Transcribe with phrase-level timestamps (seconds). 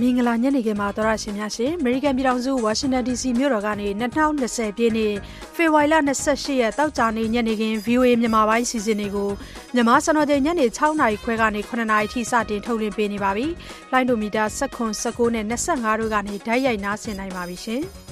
[0.00, 5.14] မင်္ဂလာညနေခင်းပါသောရရှင်များရှင်အမေရိကန်ပြည်ထောင်စုဝါရှင်တန် DC မြို့တော်ကနေ2020ပြည့်နှစ်
[5.54, 5.94] ဖေဖော်ဝါရီလ
[6.26, 9.30] 28ရက်တောက်ကြနေ့ညနေခင်း VOA မြန်မာပိုင်းစီစဉ်တွေကို
[9.74, 13.46] မြန်မာစံတော်ချိန်ညနေ6နာရီခွဲကနေ9နာရီထိစတင်ထုတ်လွှင့်ပေးနေပါပြီ။
[13.92, 17.82] လိုင်းဒိုမီတာ19 19နဲ့25တို့ကနေဓာတ်ရိုက်နားဆင်နိုင်ပါပြီရှင်။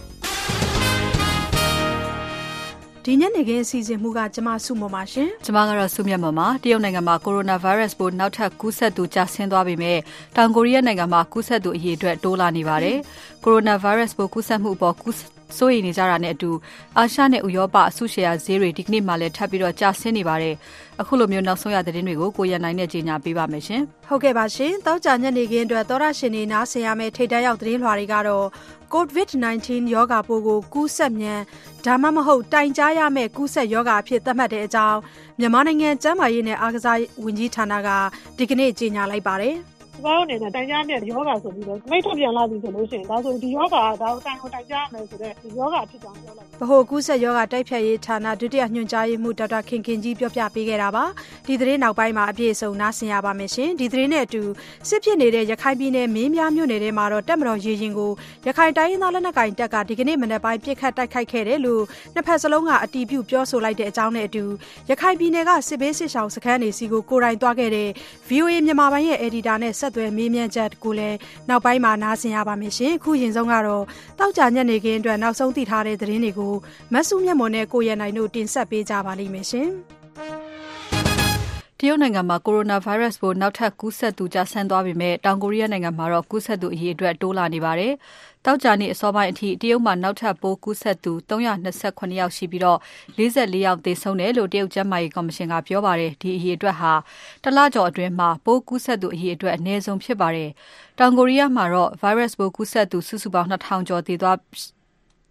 [3.11, 9.99] ဒီညနေခင်းအစီအစဉ်မှုကကျမစုမပါရှင်ကျမကတော့စုမြတ်မပါတရုတ်နိုင်ငံမှာကိုရိုနာဗိုင်းရပ်စ်ပိုးနောက်ထပ်ကူးစက်သူကျဆင်းသွားပြီမဲ့
[10.37, 12.99] တောင်ကိုရီးယားနိုင်ငံမှာကူးစက်သူအရေအတွက်တိုးလာနေပါတယ်
[13.45, 16.51] ကိုရိုနာဗိုင်းရပ်စ်ပိုးကူးစက်မှုအပေါ်ကူး စိုးရိမ်နေကြတာနဲ့အတူ
[16.99, 20.55] အာရှနဲ့ဥရောပအစုရှယ်ယာဈေးတွေဒီကနေ့မှလည်းထပ်ပြီးတော့ကျဆင်းနေပါတယ်။
[21.01, 28.47] အခုလိုမျိုးနောက်ဆုံးရသတင်းတွေကိုကိုရနိုင်နဲ့ကြီးညာပေးပါမယ်ရှင်။ဟုတ်ကဲ့ပါရှင်။တောက်ကြညနေခင်းအတွက်သောရရှင်နေနားဆင်ရမယ့်ထိတ်တန့်ရောက်သတင်းလွှာတွေကတော့
[28.95, 31.41] COVID-19 ရောဂါပိုးကိုကူးစက်မြန်
[31.85, 34.99] ဒါမှမဟုတ်တိုင်ကြားရမယ့်ကူးစက်ရောဂါအဖြစ်သတ်မှတ်တဲ့အကြောင်း
[35.41, 37.89] မြန်မာနိုင်ငံကျန်းမာရေးနဲ့အားကစားဝန်ကြီးဌာနက
[38.39, 39.57] ဒီကနေ့ကြေညာလိုက်ပါတယ်။
[39.99, 51.05] ကျမတို့အနေနဲ့တိုင်ကြားတဲ့ယောဂါဆိုပြီးတော့မိတ်ထုတ်ပြန်လာပြီဆိုလို့ရှိရင်ဒါဆိုဒီယောဂါကဒါကိုတိုင်ကိုတိုင်ကြားရမယ်ဆိုတော့ဒီယောဂါဖြစ်ကြောင်းပြောလိုက်ဗဟိုကူးစက်ယောဂါတိုက်ဖြတ်ရေးဌာနဒုတိယညွှန်ကြားရေးမှူးဒေါက်တာခင်ခင်ကြီးပြောပြပေးခဲ့တာပါ
[51.47, 54.43] ဒီသတင်းနောက်ပိုင်းမှာအပြည့်အစုံနားဆင်ရပါမယ်ရှင်ဒီသတင်းနဲ့အတူ
[54.89, 58.11] စစ်ဖြစ်နေတဲ့ရခိုင်ပြည်နယ်မင်းပြားမြို့နယ်ထဲမှာတော့တက်မတော်ရေရင်ကို
[58.47, 61.83] ရခိုင်တိုင်းရင်းသားလက်နက်ကိုင်တပ်ကဒီကနေ့မနက်ပိုင်းပြစ်ခတ်တိုက်ခိုက်ခဲ့တယ်လို့
[62.15, 64.45] နှစ်ဖက်စလုံးကအတီးပြုပြောဆိုလိုက်တဲ့အကြောင်းနဲ့အတူ
[64.91, 67.89] ရခိုင်ပြည်နယ်ကစစ်ဘေးစစ်ရှောင်စခန်းတွေစီကိုကိုယ်တိုင်သွားခဲ့တဲ့
[68.29, 71.17] VOA မြန်မာပိုင်းရဲ့ editor နဲ့ဆက်သွယ်မေးမြန်းချက်ကိုလည်း
[71.49, 73.85] နောက်ပိုင်းမှာနားဆင်ရပါမယ်ရှင်အခုရင်ဆုံးကတော့
[74.19, 76.55] တောက်ကြညနေခင်းအတွက်နောက်ဆုံးသိထားတဲ့သတင်းတွေကို
[76.95, 79.69] မဆုမြတ်မွန်နဲ့ကိုရနိုင်တို့တင်ဆက်ပေးကြပါလိမ့်မယ်ရှင်
[81.81, 87.93] တရုတ်နိုင်ငံမှာကိုရိုနာဗိုင်းရပ်စ်ပိုးနောက်ထပ်ကူးစက်သူကျဆင်းသွားပြီမဲ့တောင်ကိုရီးယားနိုင်ငံမှာတော့ကူးစက်သူအရေအတွက်တိုးလာနေပါတယ်။
[88.51, 92.79] တောက်ကြနေ့အစောပိုင်းအထိတရုတ်မှာနောက်ထပ်ပိုးကူးစက်သူ329ယောက်ရှိပြီးတော့
[93.17, 96.93] 44ယောက်သေဆုံးတယ်လို့တရုတ်ကျန်းမာရေးကော်မရှင်ကပြောပါတယ်။ဒီအရေအတွက်ဟာ
[97.43, 100.51] တလကျော်အတွင်းမှာပိုးကူးစက်သူအရေအတွက်အနည်းဆုံးဖြစ်ပါတယ်။
[100.99, 104.39] တောင်ကိုရီးယားမှာတော့ virus ပိုးကူးစက်သူစုစုပေါင်း2000ကျော်သေသွား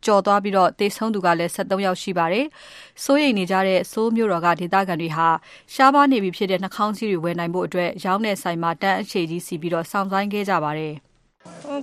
[0.05, 2.45] ကျော်သွားပြီးတော့တေဆုံးသူကလည်း73ယောက်ရှိပါတယ်။
[3.03, 5.27] စိုးရိမ်နေကြတဲ့ဆိုးမျိုးတော်ကဒေသခံတွေဟာ
[5.73, 11.06] ရှားပါးနေပြီဖြစ်တဲ့နှာခေါင်းစည်းတွေဝယ်နိုင်ဖို့အတွက်ရောင်းတဲ့ဆိုင်မှာတန်းအခြေကြီးစီပြီးတော့စောင့်ဆိုင်းခဲ့ကြပါတယ် 어,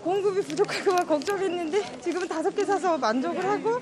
[0.03, 3.81] 공급이 부족할까 봐 걱정했는데 지금은 다섯 개 사서 만족을 하고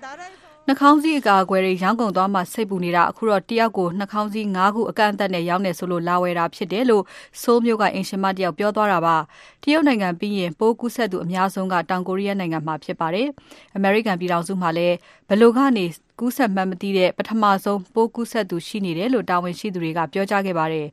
[0.00, 7.04] 나라에서 နှာခေါင်းစည်းအကာအကွယ်တွေရောင်းကုန်သွားမှစိတ်ပူနေတာအခုတော့တယောက်ကိုနှာခေါင်းစည်း၅ခုအကန့်အသတ်နဲ့ရောင်းနေဆိုလို့လာဝယ်တာဖြစ်တယ်လို့
[7.42, 9.16] ဆိုးမျိုးကအင်ရှင်မတယောက်ပြောသွားတာပါ
[9.62, 13.28] တရုတ်နိုင်ငံပြီးရင်ပိုးကူးစက်သူအများဆုံးကတောင်ကိုရီးယားနိုင်ငံမှာဖြစ်ပါတယ်
[13.76, 14.96] အမေရိကန်ပြည်ထောင်စုမှာလည်း
[15.28, 15.84] ဘလို့ကနေ
[16.20, 20.86] ကူးစက်မှန်းမသိတဲ့ပထမဆုံးပိုးကူးစက်သူရှိနေတယ်လို့တာဝန်ရှိသူတွေကပြောကြားခဲ့ပါတယ်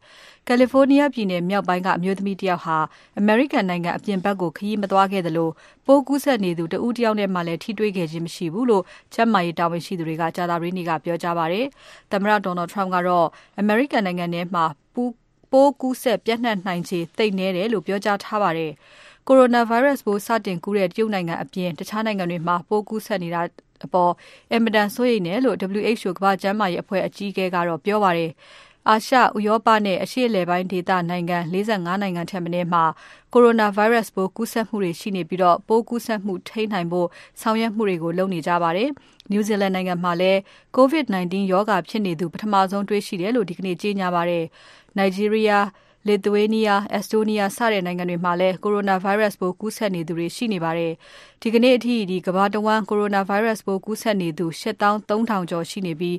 [0.50, 2.78] ကယ်လီဖိုးနီးယားပြည်နယ်မြောက်ပိုင်းကအမျိုးသမီးတယောက်ဟာ
[3.19, 5.50] အမေရိကန်နိုင်ငံအပြင်ဘက်ကိုခရီးမသွားခဲ့သလို
[5.86, 11.66] ပိုးကူးစက်နေသူတဦးတယောက်နဲ့မှလည်းထိတွေ့ခဲ့ခြင်းမရှိဘူးလို့ကျန်းမာရေးတာဝန်ရှိသူတွေကကြာသပတေးနေ့ကပြောကြားပါတယ်။
[12.12, 13.26] သမ္မတ Donald Trump ကတော့
[13.60, 14.64] အမေရိကန်နိုင်ငံထဲမှာ
[14.94, 18.70] ပိုးကူးစက်ပြန့်နှံ့နိုင်ခြေသိပ်နည်းတယ်လို့ပြောကြားထားပါတယ်။
[19.26, 23.42] ကိုရိုနာဗိုင်းရပ်စ်ပိုးစတင်ကူးတဲ့တရုတ်နိုင်ငံအပြင်တခြားနိုင်ငံတွေမှာပိုးကူးစက်နေတာ
[23.86, 24.12] အပေါ်
[24.53, 28.30] အင်မတန်စိုးရိမ်တယ်လို့ WHO ကမ္ဘာ့ကျန်းမာရေးအဖွဲ့အကြီးအကဲကတော့ပြောပါတယ်။
[28.91, 32.84] အာရှ၊ဥရောပနဲ့အရှေ့အလယ်ပိုင်းဒေသနိုင်ငံ၄၅နိုင်ငံထက်မနည်းမှာ
[33.32, 37.09] ကိုရိုနာဗိုင်းရပ်စ်ပိုးကူးစက်မှုတွေရှိနေပြီးပိုးကူးစက်မှုထိန်းနိုင်ဖို့
[37.41, 38.88] ဆောင်ရွက်မှုတွေကိုလုပ်နေကြပါတယ်။
[39.31, 40.38] နယူးဇီလန်နိုင်ငံမှာလည်း
[40.77, 44.44] COVID-19 ရောဂါဖြစ်နေသူပထမဆုံးတွေ့ရှိတယ်လို့ဒီကနေ့ကြေညာပါတယ်။
[44.97, 45.66] နိုင်ဂျီးရီးယား၊
[46.06, 50.93] လစ်သူယေးနီးယား၊အက်စတိုးနီးယားစတဲ့နိုင်ငံတွေမှာလည်းကိုရိုနာဗိုင်းရပ်စ်ပိုးကူးစက်နေသူတွေရှိနေပါတယ်။
[51.43, 51.97] ဒီကနေ့အထိ
[52.27, 56.16] ကမ္ဘာတဝန်းကိုရိုနာဗိုင်းရပ်စ်ပိုးကူးစက်နေသူ၈သောင်း၃ထောင်ကျော်ရှိနေပြီး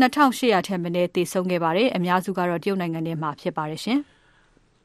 [0.00, 4.00] 2800ထက်မနည်းသေဆုံးခဲ့ပါတယ်။အများစုကတော့တရုတ်နိုင်ငံထဲမှာဖြစ်ပါတယ်ရှင်။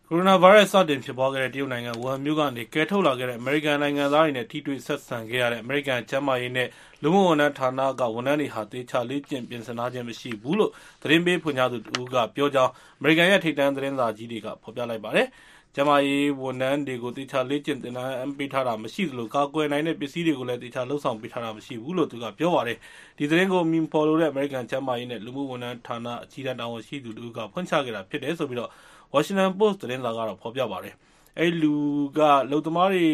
[0.10, 6.68] ကိုရိုနာဗိုင်းရပ်စ်စတင်ဖြစ်ပွားခဲ့တဲ့တရုတ်နိုင်ငံဝူဟန်မြို့ကနေကယ်ထုတ်လာခဲ့တဲ့အမေရိကန်နိုင်ငံသားတွေနဲ့ထိတွေ့ဆက်ဆံခဲ့ရတဲ့အမေရိကန်ကျန်းမာရေးနဲ့
[7.04, 15.28] လူမှုဝန်ထမ်းဌာနကဝန်ထမ်းတွေဟာသေချာလေ့ကျင့်ပြင်ဆင်ထားခြင်းမရှိဘူးလို့သတင်းပေးဖွင့်ကြားသူတဦးကပြောကြောင်းအမေရိကန်ရဲ့ထိပ်တန်းသတင်းစာကြီးတွေကဖော်ပြလိုက်ပါတယ်။
[15.80, 22.78] ကျန်းမာရေးဝန်ထမ်းတွေကိုသေချာလေ့ကျင့်သင်တန်းပေးထားတာမရှိသလိုကာကွယ်နိုင်တဲ့ပစ္စည်းတွေကိုလည်းသေချာလုပ်ဆောင်ပေးထားတာမရှိဘူးလို့သူကပြောပါတယ်။
[23.18, 28.68] ဒီသတင်းကိုအမည်မဖော်လိုတဲ့အမေရိကန်ကျန်းမာရေးနဲ့လူမှုဝန်ထမ်းဌာနအကြီးတန်းတာဝန်ရှိသူတဦးကဖွင့်ချခဲ့တာဖြစ်တယ်ဆိုပြီး
[29.14, 30.94] Washington Post သတင်းစာကဖော်ပြပါတယ်။
[31.40, 31.74] အဲဒီလူ
[32.18, 33.06] ကအလုပ်သမားတွေ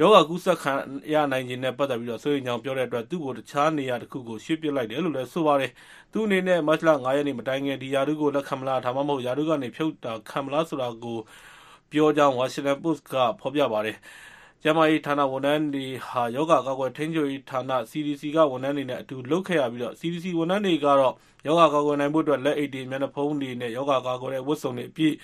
[0.00, 0.72] ရောဂါကူးစက်ခံ
[1.12, 5.70] ရနိုင်ခြေနဲ့ပတ်သက်ပြီးစိုးရိမ်ကြောင်းပြောတဲ့အတွက်သူ့ကိုတခြားနေရာတခုကိုရွှေ့ပစ်လိုက်တယ်လို့လည်းဆိုပါတယ်။
[6.12, 11.18] သူ့အနေနဲ့မတ်လ၅ရက်နေ့မတိုင်ခင်ဒီရာထူးကိုလက်ခံမလားဒါမှမဟုတ်ရာထူးကနေဖြုတ်တာခံမလားဆိုတာကို
[11.90, 13.96] ပြောကြောင်း Washington Post က ဖော်ပြပါတယ်။
[14.62, 21.14] ကျန်းမာရေးဌာနဝန်ထမ်းတွေဟာ ရောဂါကာကွယ်ထိန်းချုပ်ရေးဌာန CDC က ဝန်ထမ်းတွေနဲ့အတူ လုပ်ခဲ့ရပြီး CDC ဝန်ထမ်းတွေကတော့
[21.46, 25.14] ရောဂါကာကွယ်နိုင်ဖို့အတွက် လက်အိတ်တွေ၊မျက်နှာဖုံးတွေနဲ့ ရောဂါကာကွယ်တဲ့ ဝတ်စုံတွေ အပြည့်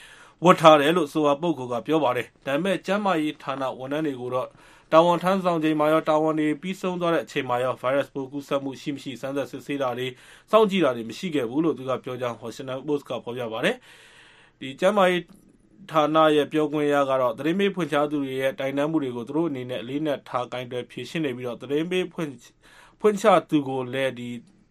[0.45, 4.49] ဝတ်ထားတယ်လို့ အဆိုပါပုဂ္ဂိုလ်က ပြောပါတယ်။ဒါပေမယ့်ကျန်းမာရေးဌာန ဝန်ထမ်းတွေကိုတော့
[4.93, 10.07] တာဝန်ထမ်းဆောင်ချိန်မှာရော၊တာဝန်တွေ ပြီးဆုံးသွားတဲ့အချိန်မှာရော ဗိုင်းရပ်စ်ပိုးကူးစက်မှု ရှိမရှိ စမ်းသပ်စစ်ဆေးတာတွေ၊
[10.51, 13.77] စောင့်ကြည့်တာတွေ မရှိခဲ့ဘူးလို့ သူကပြောကြောင်း Washington Post က ဖော်ပြပါတယ်။
[14.81, 15.21] ကျန်းမာရေး
[15.91, 22.33] ဌာနရဲ့ပြောခွင့်ရကတော့သတင်းပေးဖွင့်ချသူတွေရဲ့တိုင်တန်းမှုတွေကိုသူတို့အနေနဲ့အလေးနက်ထားကင်တွယ်ဖြေရှင်းနေပြီးတော့သတင်းပေးဖွင့်
[23.01, 24.29] ဖွင့်ချသူကိုလည်းဒီ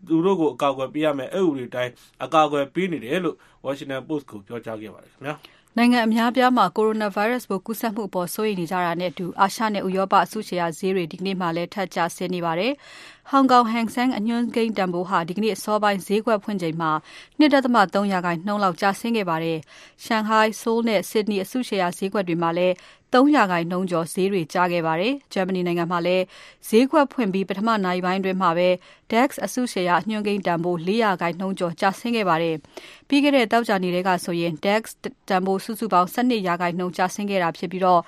[0.08, 1.92] သူတို့ကိုအကာအကွယ်ပေးရမယ်အဲ့ဥပဒေတိုင်း
[2.24, 3.36] အကာအကွယ်ပေးနေတယ်လို့
[3.66, 5.36] Washington Post ကိုပြောကြားခဲ့ပါတယ်ခင်ဗျာ
[5.78, 12.72] နိုင်ငံအများပြားမှာကိုရိုနာဗိုင်းရပ်စ်ပိုးကူးစက်မှုအပေါ် စိုးရိမ်နေကြတာနဲ့အတူ အာရှနဲ့ ဥရောပ အစုရှယ်ယာဈေးတွေ ဒီကနေ့မှလည်း ထပ်ကျဆင်းနေပါတယ်။
[13.30, 16.92] ဟောင်ကောင် Hang Seng အညွှန်းကိန်းတန်ဖိုးဟာ ဒီကနေ့အစောပိုင်း ဈေးကွက်ဖွင့်ချိန်မှာ
[17.40, 19.58] 2.3ရာခိုင်နှုန်းလောက်ကျဆင်းခဲ့ပါတယ်။
[20.06, 22.76] Shanghai, Seoul နဲ့ Sydney အစုရှယ်ယာဈေးကွက်တွေမှာလည်း
[23.14, 26.24] 3ရာခိုင်နှုန်းကျော်ဈေးတွေကျခဲ့ပါတယ်။ဂျာမနီနိုင်ငံမှာလည်း
[26.68, 28.70] ဈေးကွက်ဖွင့်ပြီးပထမနာရီပိုင်းအတွင်းမှာပဲ
[29.12, 32.56] DAX အစုရှယ်ယာအညွှန်းကိန်းတန်ဖိုး4ရာခိုင်နှုန်းကျော်ကျဆင်းခဲ့ပါတယ်။
[33.08, 34.84] ပြီးခဲ့တဲ့သောကြာနေ့ကဆိုရင် DAX
[35.30, 38.02] တန်ဖိုးစုစုပေါင်း12ရာခိုင်နှုန်းကျဆင်းခဲ့တာဖြစ်ပြီးတော့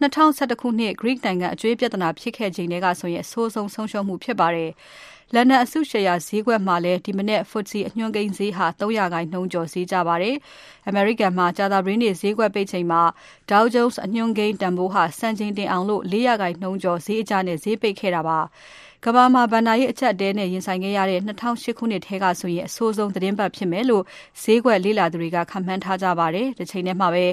[0.00, 4.70] 2011ခုနှစ် Greek နိုင်ငံအကျွေးပြဿနာဖြစ်ခဲ့ချိန်ကဆိုရင်အဆိုးဆုံးဆုံးရှုံးမှုဖြစ်ပါတယ်။
[5.34, 10.36] လန်ဒန်အစုရှယ်ယာဈေးကွက်မှာလည်း ဒီမနက် FTSE အညွှန်းကိန်းဈေးဟာ3ရာခိုင်နှုန်းကျော်ဈေးကျပါတယ်။
[10.88, 13.02] အမေရိကန်မှာ ကြာသပတေးနေ့ဈေးကွက်ပိတ်ချိန်မှာ
[13.50, 18.38] Dow Jones အညွှန်းကိန်းတန်ဖိုးဟာ စံချိန်တင်အောင်လို့4ရာခိုင်နှုန်းကျော်ဈေးအကျနဲ့ ဈေးပိတ်ခဲ့တာပါ။
[19.04, 24.04] ကမ္ဘာမှာ ဘဏ္ဍာရေးအကျပ်အတည်းနဲ့ ရင်ဆိုင်ခဲ့ရတဲ့2008ခုနှစ်ထဲကဆိုရင် အဆိုးဆုံးသတင်းပတ်ဖြစ်မယ်လို့
[24.42, 27.24] ဈေးကွက်လေ့လာသူတွေက ခန့်မှန်းထားကြပါတယ်။တစ်ချိန်တည်းမှာပဲ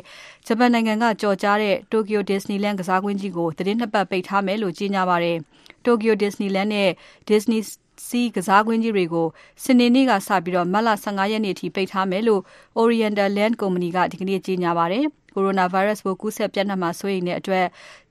[0.47, 5.37] ဂျပန်နိုင်ငံကကြော်ကြားတဲ့ Tokyo Disneyland ကစားကွင်းကြီးကိုသတင်းနှစ်ပတ် ပိတ်ထားမယ်လို့ ကြေညာပါတယ်။
[5.85, 6.89] Tokyo Disneyland နဲ့
[7.29, 7.61] Disney
[8.07, 9.27] Sea ကစားကွင်းကြီးတွေကို
[9.63, 12.41] စနေနေ့ကစပြီးမတ်လ15ရက်နေ့အထိပိတ်ထားမယ်လို့
[12.79, 15.05] Oriental Land ကုမ္ပဏီကဒီကနေ့ကြေညာပါတယ်။
[15.35, 17.65] Coronavirus ပိုးကူးစက်ပျံ့နှံ့မှာစိုးရိမ်တဲ့အတွက်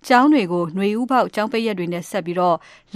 [0.08, 2.38] ကျောင်းတွေကိုနွေဦးပေါက်ကျောင်းပိတ်ရက်တွေနဲ့ဆက်ပြီး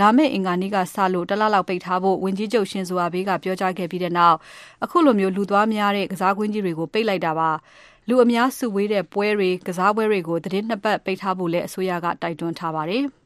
[0.00, 4.37] လာမယ့်အင်္ဂါနေ့ကစလို့တလလောက်ပိတ်ထားဖို့ဝန်ကြီးချုပ် Shinzo Abe ကပြောကြားခဲ့ပြီးနောက်
[4.84, 7.50] အခုလိုလူသွားများတဲ့ကစားကွင်းကြီးတွေကိုပိတ်လိုက်တာပါ။
[8.08, 13.04] လူအများစုဝေးတဲ့ပွဲတွေ၊ကစားပွဲတွေကိုသီတင်း၂ပတ်ပိတ်ထားဖို့လည်းအစိုးရကတိုက်တွန်းထားပါတယ်။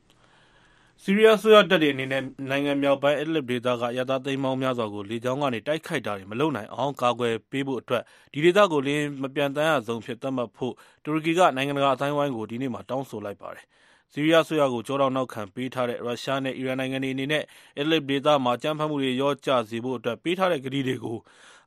[1.07, 8.03] ဆီးရီးယားအစိုးရတပ်တွေအနေနဲ့ နိုင်ငံမြောက်ပိုင်း Idlib ဒေသက အရပ်သားသိန်းပေါင်းများစွာကို လေကြောင်းကနေ တိုက်ခိုက်တာတွေ မလုပ်နိုင်အောင် ကာကွယ်ပေးဖို့အတွက်
[8.33, 10.75] ဒီဒေသကို လေယာဉ်မပျံသန်းရဇုန်အဖြစ် သတ်မှတ်ဖို့
[11.05, 13.65] တူရကီက နိုင်ငံတကာ အသိုင်းအဝိုင်းကို ဒီနေ့မှာ တောင်းဆိုလိုက်ပါတယ်။
[14.13, 17.43] ဆီးရီးယားအစိုးရကို ကျောထောက်နောက်ခံပေးထားတဲ့ ရုရှားနဲ့ အီရန်နိုင်ငံတွေအနေနဲ့
[17.81, 21.19] Idlib ဒေသမှာ အကြမ်းဖက်မှုတွေ လျော့ကျစေဖို့အတွက် ပေးထားတဲ့ကတိတွေကို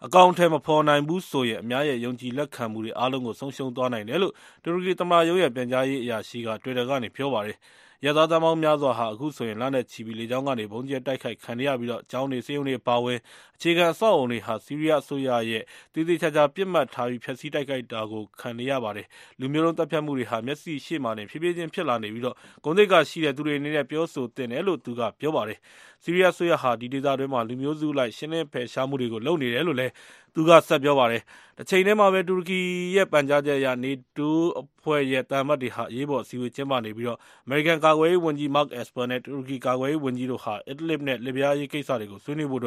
[0.06, 4.34] အကောင်အထည် မဖော်နိုင်ဘူးဆိုရင် အများရဲ့ ယုံကြည်လက်ခံမှုတွေ အားလုံးကို ဆုံးရှုံးသွားနိုင်တယ်လို့
[4.64, 7.58] တူရကီသမ္မတရုံးရဲ့ ပြန်ကြားရေးအရာရှိက Twitter ကနေ ပြောပါတယ်။
[8.02, 13.20] အရပ်သားသန်းပေါင်းများစွာဟာအခုဆိုရင်လနဲ့ချီပြီးလေကြောင်းကနေဗုံးကြဲတိုက်ခိုက်ခံနေရပြီးကျောင်းတွေ၊ဆေးရုံတွေအပါအဝင်
[13.56, 15.64] အခြေခံအဆောက်အအုံတွေဟာဆီးရီးယားအစိုးရရဲ့
[15.94, 19.08] သေသေချာချာပစ်မှတ်ထားပြီးဖျက်ဆီးတိုက်ခိုက်တာကိုခံနေရပါတယ်။
[19.40, 22.32] လူမျိုးတုံးသတ်ဖြတ်မှုတွေဟာမျက်စိရှေ့မှာတင်ဖြည်းဖြည်းချင်းဖြစ်လာနေပြီးဂု
[22.70, 25.60] ဏ်သိက္ခာရှိတဲ့သူတွေအနေနဲ့ပြောဆိုသင့်တယ်လို့သူကပြောပါတယ်။
[26.04, 29.94] ဆီးရီးယားအစိုးရဟာဒီဒေသတွင်းမှာလူမျိုးစုအလိုက်ရှင်းလင်းဖယ်ရှားမှုတွေကိုလုပ်နေတယ်လို့လည်း
[30.38, 31.22] သူက ဆက်ပြောပါတယ်။
[31.58, 32.60] တချိန်တည်းမှာပဲ တူရကီ
[32.96, 37.08] ရဲ့ပန်ကြားချက်အရနေတိုးအဖွဲ့ရဲ့ သံအမတ်တွေဟာ အရေးပေါ် အစည်းအဝေး ကျင်းပနေပြီး
[37.46, 42.62] အမေရိကန်ကာကွယ်ရေးဝန်ကြီး Mark Esper နဲ့ တူရကီကာကွယ်ရေးဝန်ကြီးတို့ဟာ Idlib နဲ့ လစ်ဗျားအရေးကိစ္စတွေကို ဆွေးနွေးဖို့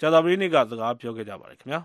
[0.00, 1.80] ကြာသပတေးနေ့က စကားပြောခဲ့ကြပါတယ်ခင်ဗျာ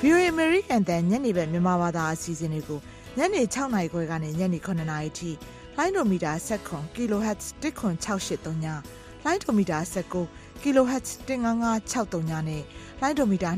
[0.00, 2.80] VOA အမေရိကန်တန်ညနေဘက် မြန်မာဘာသာအစီအစဉ်တွေကို
[3.18, 5.30] ညနေ6နာရီခွဲကနေ ညနေ9နာရီထိ
[5.78, 6.32] လိုင်းဒိုမီတာ
[6.66, 8.66] 7 kHz 10683ည
[9.24, 9.78] လိုင်းဒိုမီတာ
[10.22, 12.62] 19 kHz 15563ညနဲ့
[13.00, 13.50] လိုင်းဒိုမီတာ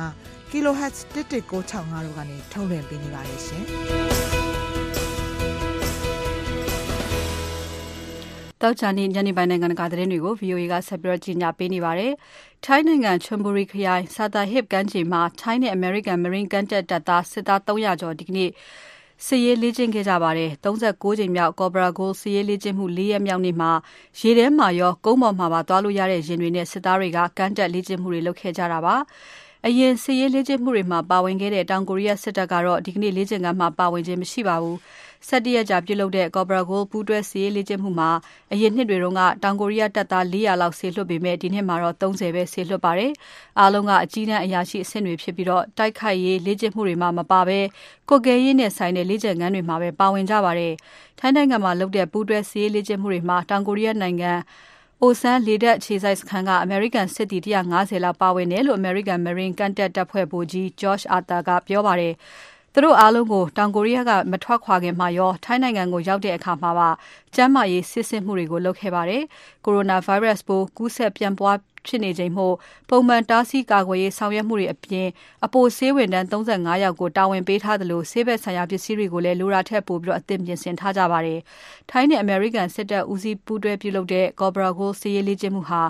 [0.00, 3.64] 25 kHz 11965တို့ကနေထုတ်လွှင့်ပေးနေပါတယ်ရှင်
[8.60, 12.12] တောက်ချာနေညနေပိုင်းနိုင်ငံတကာသတင်းတွေကို VOA ကဆက်ပြီးကြီးညာပေးနေပါတယ်။
[12.64, 18.50] ထိုင်းနိုင်ငံချွန်ဘူရီခရိုင်စာတာဟစ်ကမ်းခြေမှာထိုင်းနဲ့ American Marine ကမ်းတက်တပ်သားစစ်သား300ကျော်ဒီကနေ့
[19.26, 23.72] စစ်ရေးလေ့ကျင့်ခဲ့ကြပါတယ်။39ကြိမ်မြောက် Cobra Gold စစ်ရေးလေ့ကျင့်မှု၄ရက်မြောက်နေ့မှာ
[24.20, 28.96] ရေထဲမှာရောကုန်းပေါ်မှာပါသွားလို့ရတဲ့ရင်တွေနဲ့စစ်သားတွေကကမ်းတက်လေ့ကျင့်မှုတွေလုပ်ခဲ့ကြတာပါ။
[29.68, 34.76] အရင်စစ်ရေးလေ့ကျင့်မှုတွေမှာပါဝင်ခဲ့တဲ့တောင်ကိုရီးယားစစ်တပ်ကတော့ဒီကနေ့လေ့ကျင့်ခန်းမှာပါဝင်ခြင်းမရှိပါဘူး။
[35.28, 38.10] ၁၁ရက်ကြာပြုလုပ်တဲ့ Cobra Gold ပူးတွဲစစ်ရေးလေ့ကျင့်မှုမှာ
[38.52, 43.12] အရင်နှစ်တွေတုန်းကတောင်ကိုရီးယားတပ်သား400လောက်စေလွှတ်ပေမဲ့ဒီနှစ်မှာတော့30ပဲစေလွှတ်ပါတယ်။
[43.58, 47.60] အားလုံးကအကြီးတန်းအရာရှိအဆင့်တွေဖြစ်ပြီးတော့တိုက်ခိုက်ရေးလေ့ကျင့်မှုတွေမှာမပါဘဲ
[48.10, 50.72] ကိုကယ်ရေးနဲ့ဆိုင်တဲ့လေ့ကျင့်ခန်းတွေမှာပဲပါဝင်ကြပါတယ်။
[51.18, 54.32] ထိုင်းနိုင်ငံမှာလုပ်တဲ့ပူးတွဲစစ်ရေးလေ့ကျင့်မှုတွေမှာတောင်ကိုရီးယားနိုင်ငံ
[55.06, 62.14] အိုဆန်းလေတပ်ခြေစိုက်စခန်းကအမေရိကန်စစ်သည်150လောက်ပါဝင်တယ်လို့ American Marine ကမ်းတက်တပ်ဖွဲ့ဗိုလ်ကြီး Josh Arthur ကပြောပါတယ်။
[62.72, 66.88] သူတို့အားလုံးကိုတောင်ကိုရီးယားကမထွက်ခွာခင်မှာရောထိုင်းနိုင်ငံကိုရောက်တဲ့အခါမှာပါ
[67.34, 69.22] ကျန်းမာရေးစစ်ဆေးမှုတွေကိုလုပ်ခဲ့ပါတယ်။
[69.64, 72.54] Coronavirus ပိုးကူးစက်ပြန့်ပွား ဖြစ်နေချိန်မို့
[72.90, 75.08] ပုံမှန်တားဆီးကာကွယ်ရေးဆောင်ရွက်မှုတွေအပြင်
[75.44, 81.40] အပိုဆေးဝန်ထမ်း35ယောက်ကိုတာဝန်ပေးထားသလိုဆေးဘက်ဆိုင်ရာပစ္စည်းတွေကိုလည်းလိုတာထက်ပိုပြီးအသင့်ပြင်ဆင်ထားကြပါတယ်။
[81.90, 85.82] ထိုင်းနဲ့ American စစ်တပ်ဦးစီးပူးတွဲပြုလုပ်တဲ့ Cobra Gold စစ်ရေးလေ့ကျင့်မှုဟာ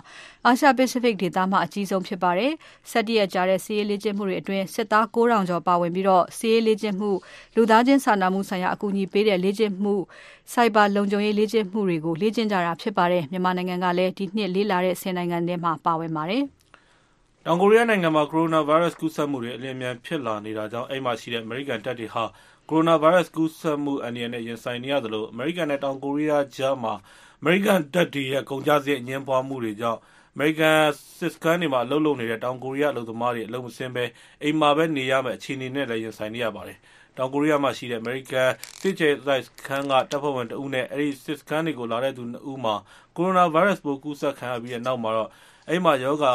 [0.46, 2.52] အာရှ Pacific ဒေသမှာ အကြီးဆုံးဖြစ်ပါတယ်။
[2.90, 7.10] ၁၁ ရက်ကြာတဲ့ စစ်ရေးလေ့ကျင့်မှုတွေအတွင်း စစ်သား9000ကျော်ပါဝင်ပြီးတော့စစ်ရေးလေ့ကျင့်မှု
[7.54, 9.94] လူသားချင်းစာနာမှုဆိုင်ရာ အကူအညီပေးတဲ့ လေ့ကျင့်မှု
[10.52, 16.42] စိုက်ဘာလုံခြုံရေး လေ့ကျင့်မှုတွေကို လေ့ကျင့်ကြတာဖြစ်ပါတယ်။မြန်မာနိုင်ငံကလည်း ဒီနှစ်လေးလာတဲ့10နိုင်ငံထဲမှာ ပါဝင်ပါတယ်။
[17.46, 22.24] တောင်ကိုရီးယားနိုင်ငံမှာ ကိုရိုနာဗိုင်းရပ်စ်ကူးစက်မှုတွေ အလျင်အမြန်ဖြစ်လာနေတာကြောင့် အဲဒီမှာရှိတဲ့ အမေရိကန်တပ်တွေဟာ
[22.70, 26.94] ကိုရိုနာဗိုင်းရပ်စ်ကူးစက်မှု အန္တရာယ်နဲ့ ရင်ဆိုင်နေရသလို အမေရိကန်နဲ့ တောင်ကိုရီးယားကြားမှာ
[27.40, 30.00] အမေရိကန်တပ်တွေရဲ့ ကုန်ကျစရိတ်အငြင်းပွားမှုတွေကြောင့်
[30.36, 30.80] အမေရိကန်
[31.18, 34.04] စစ်စခန်းတွေမှာအလုပ်လုပ်နေတဲ့တောင်ကိုရီးယားအလုပ်သမားတွေအလုပ်မဆင်းဘဲ
[34.42, 36.78] အိမ်မှာပဲနေရမယ့်အခြေအနေနဲ့လည်းရင်ဆိုင်နေရပါတယ်။
[37.16, 38.50] တောင်ကိုရီးယားမှာရှိတဲ့အမေရိကန်
[38.80, 42.74] စစ်အခြေစိုက်စခန်းကတပ်ဖွဲ့ဝင်တဦးနဲ့အဲဒီစစ်စခန်းတွေကိုလာတဲ့သူနှစ်ဦးမှာ
[43.16, 45.28] ကိုရိုနာဗိုင်းရပ်စ်ပိုးကူးစက်ခံရပြီးတဲ့နောက်မှာတော့
[45.68, 46.32] အဲဒီမှာရောဂါ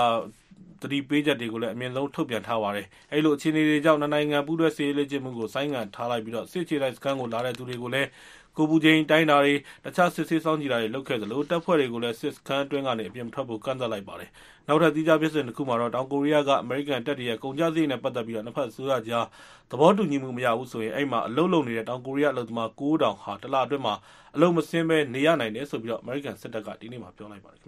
[0.82, 8.08] သတိပေးချက်တွေကိုလည်းအမြင့်ဆုံးထုတ်ပြန်ထားပါတယ်။အဲဒီလိုအခြေအနေတွေကြောင့်နှစ်နိုင်ငံပူးတွဲစစ်ရေးလေ့ကျင့်မှုကိုဆိုင်းငံ့ထားလိုက်ပြီးစစ်အခြေစိုက်စခန်းကိုလာတဲ့သူတွေကိုလည်း
[8.60, 9.54] ကိုယ်ပူချိန်တိုင်းတာတွေ၊
[9.86, 14.30] တခြားစစ်ဆေးစောင့်ကြည့်တာတွေလုပ်ခဲ့သလို တပ်ဖွဲ့တွေကိုလည်း စစ်စခန်းအတွင်းကနေ အပြင်မထွက်ဖို့ ကန့်သတ်လိုက်ပါတယ်။
[14.70, 19.26] နောက်ထပ်သီးခြားဖြစ်စဉ်တခုမှာတော့တောင်ကိုရီးယားကအမေရိကန်တပ်တွေရဲ့ကုန်ကျစရိတ်နဲ့ပတ်သက်ပြီးနှစ်ဘက်အစိုးရကြား
[19.72, 23.84] သဘောတူညီမှုမရဘူးဆိုရင်အဲဒီမှာအလုပ်လုပ်နေတဲ့တောင်ကိုရီးယားအလုပ်သမား၉,၀၀၀ဟာတလအတွင်း
[24.36, 27.60] အလုပ်မဆင်းဘဲနေရနိုင်တယ်လို့အမေရိကန်စစ်တပ်ကဒီနေ့ပြောလိုက်ပါတယ်။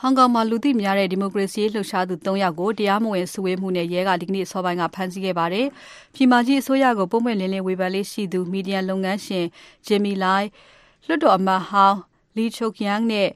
[0.00, 5.66] ဟောင်ကောင်မှာလူသိများတဲ့ဒီမိုကရေစီရေးလှုပ်ရှားသူ၃ယောက်ကိုတရားမဝင်စုဝေးမှုနဲ့ရဲကဒီနေ့အစောပိုင်းကဖမ်းဆီးခဲ့ပါတယ်။
[6.14, 9.44] ပြည်မကြီးအစိုးရကိုပွင့်ပွင့်လင်းလင်းဝေဖန်လေ့ရှိသူမီဒီယာလုပ်ငန်းရှင်
[9.86, 10.42] Jimmy Lai
[11.06, 11.96] ၊လွှတ်တော်အမတ်ဟောင်း
[12.36, 13.28] Lee Cheuk-yang နဲ့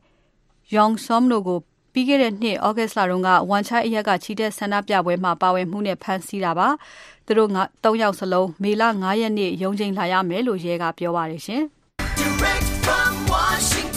[0.75, 1.59] Yong Som တို့ကို
[1.93, 6.69] ပြီးခဲ့တဲ့နှစ် August လတုန်းက Wan Chai အရပ်ကချီတက်ဆန္ဒပြပွဲမှာပါဝင်မှုနဲ့ဖမ်းဆီးတာပါ။
[7.27, 7.51] သူတို့
[7.85, 11.43] ၃ယောက်စလုံးမေလ၅ရက်နေ့ရုံးချိန်းလာရမယ်လို့ရဲကပြောပါတယ်။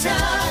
[0.04, 0.43] VOA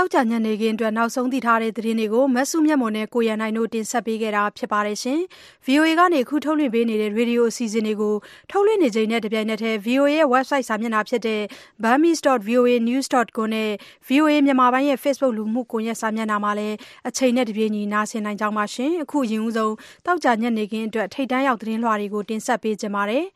[0.00, 4.98] သောကြာညနေခင်းအတွက်နောက်ဆုံးသိထားတဲ့သတင်းတွေကိုမစုမြတ်မွန်နဲ့ကိုရန်နိုင်တို့တင်ဆက်ပေးခဲ့တာဖြစ်ပါတယ်။
[5.66, 8.14] VOA ကနေအခုထုတ်လွှင့်ပေးနေတဲ့ရေဒီယိုအစီအစဉ်တွေကို
[8.50, 11.40] ထုတ်လွှင့်နေချိန်နဲ့တပြိုင်နက်တည်း VOA ရဲ့ Website စာမျက်နှာဖြစ်တဲ့
[11.82, 13.70] burmese.voanews.com နဲ့
[14.08, 16.76] VOA မြန်မာပိုင်းရဲ့ Facebook လူမှုကွန်ယက်စာမျက်နှာမှာလည်း
[17.08, 18.64] အချိန်နဲ့တပြေးညီနားဆင်နိုင်ကြောင်းပါ။
[19.02, 19.74] အခုအရင်ဆုံး
[20.06, 23.24] သောကြာညနေခင်းအတွက်ထိပ်တန်းရောက်သတင်းလွှာတွေကိုတင်ဆက်ပေးချင်ပါတယ်။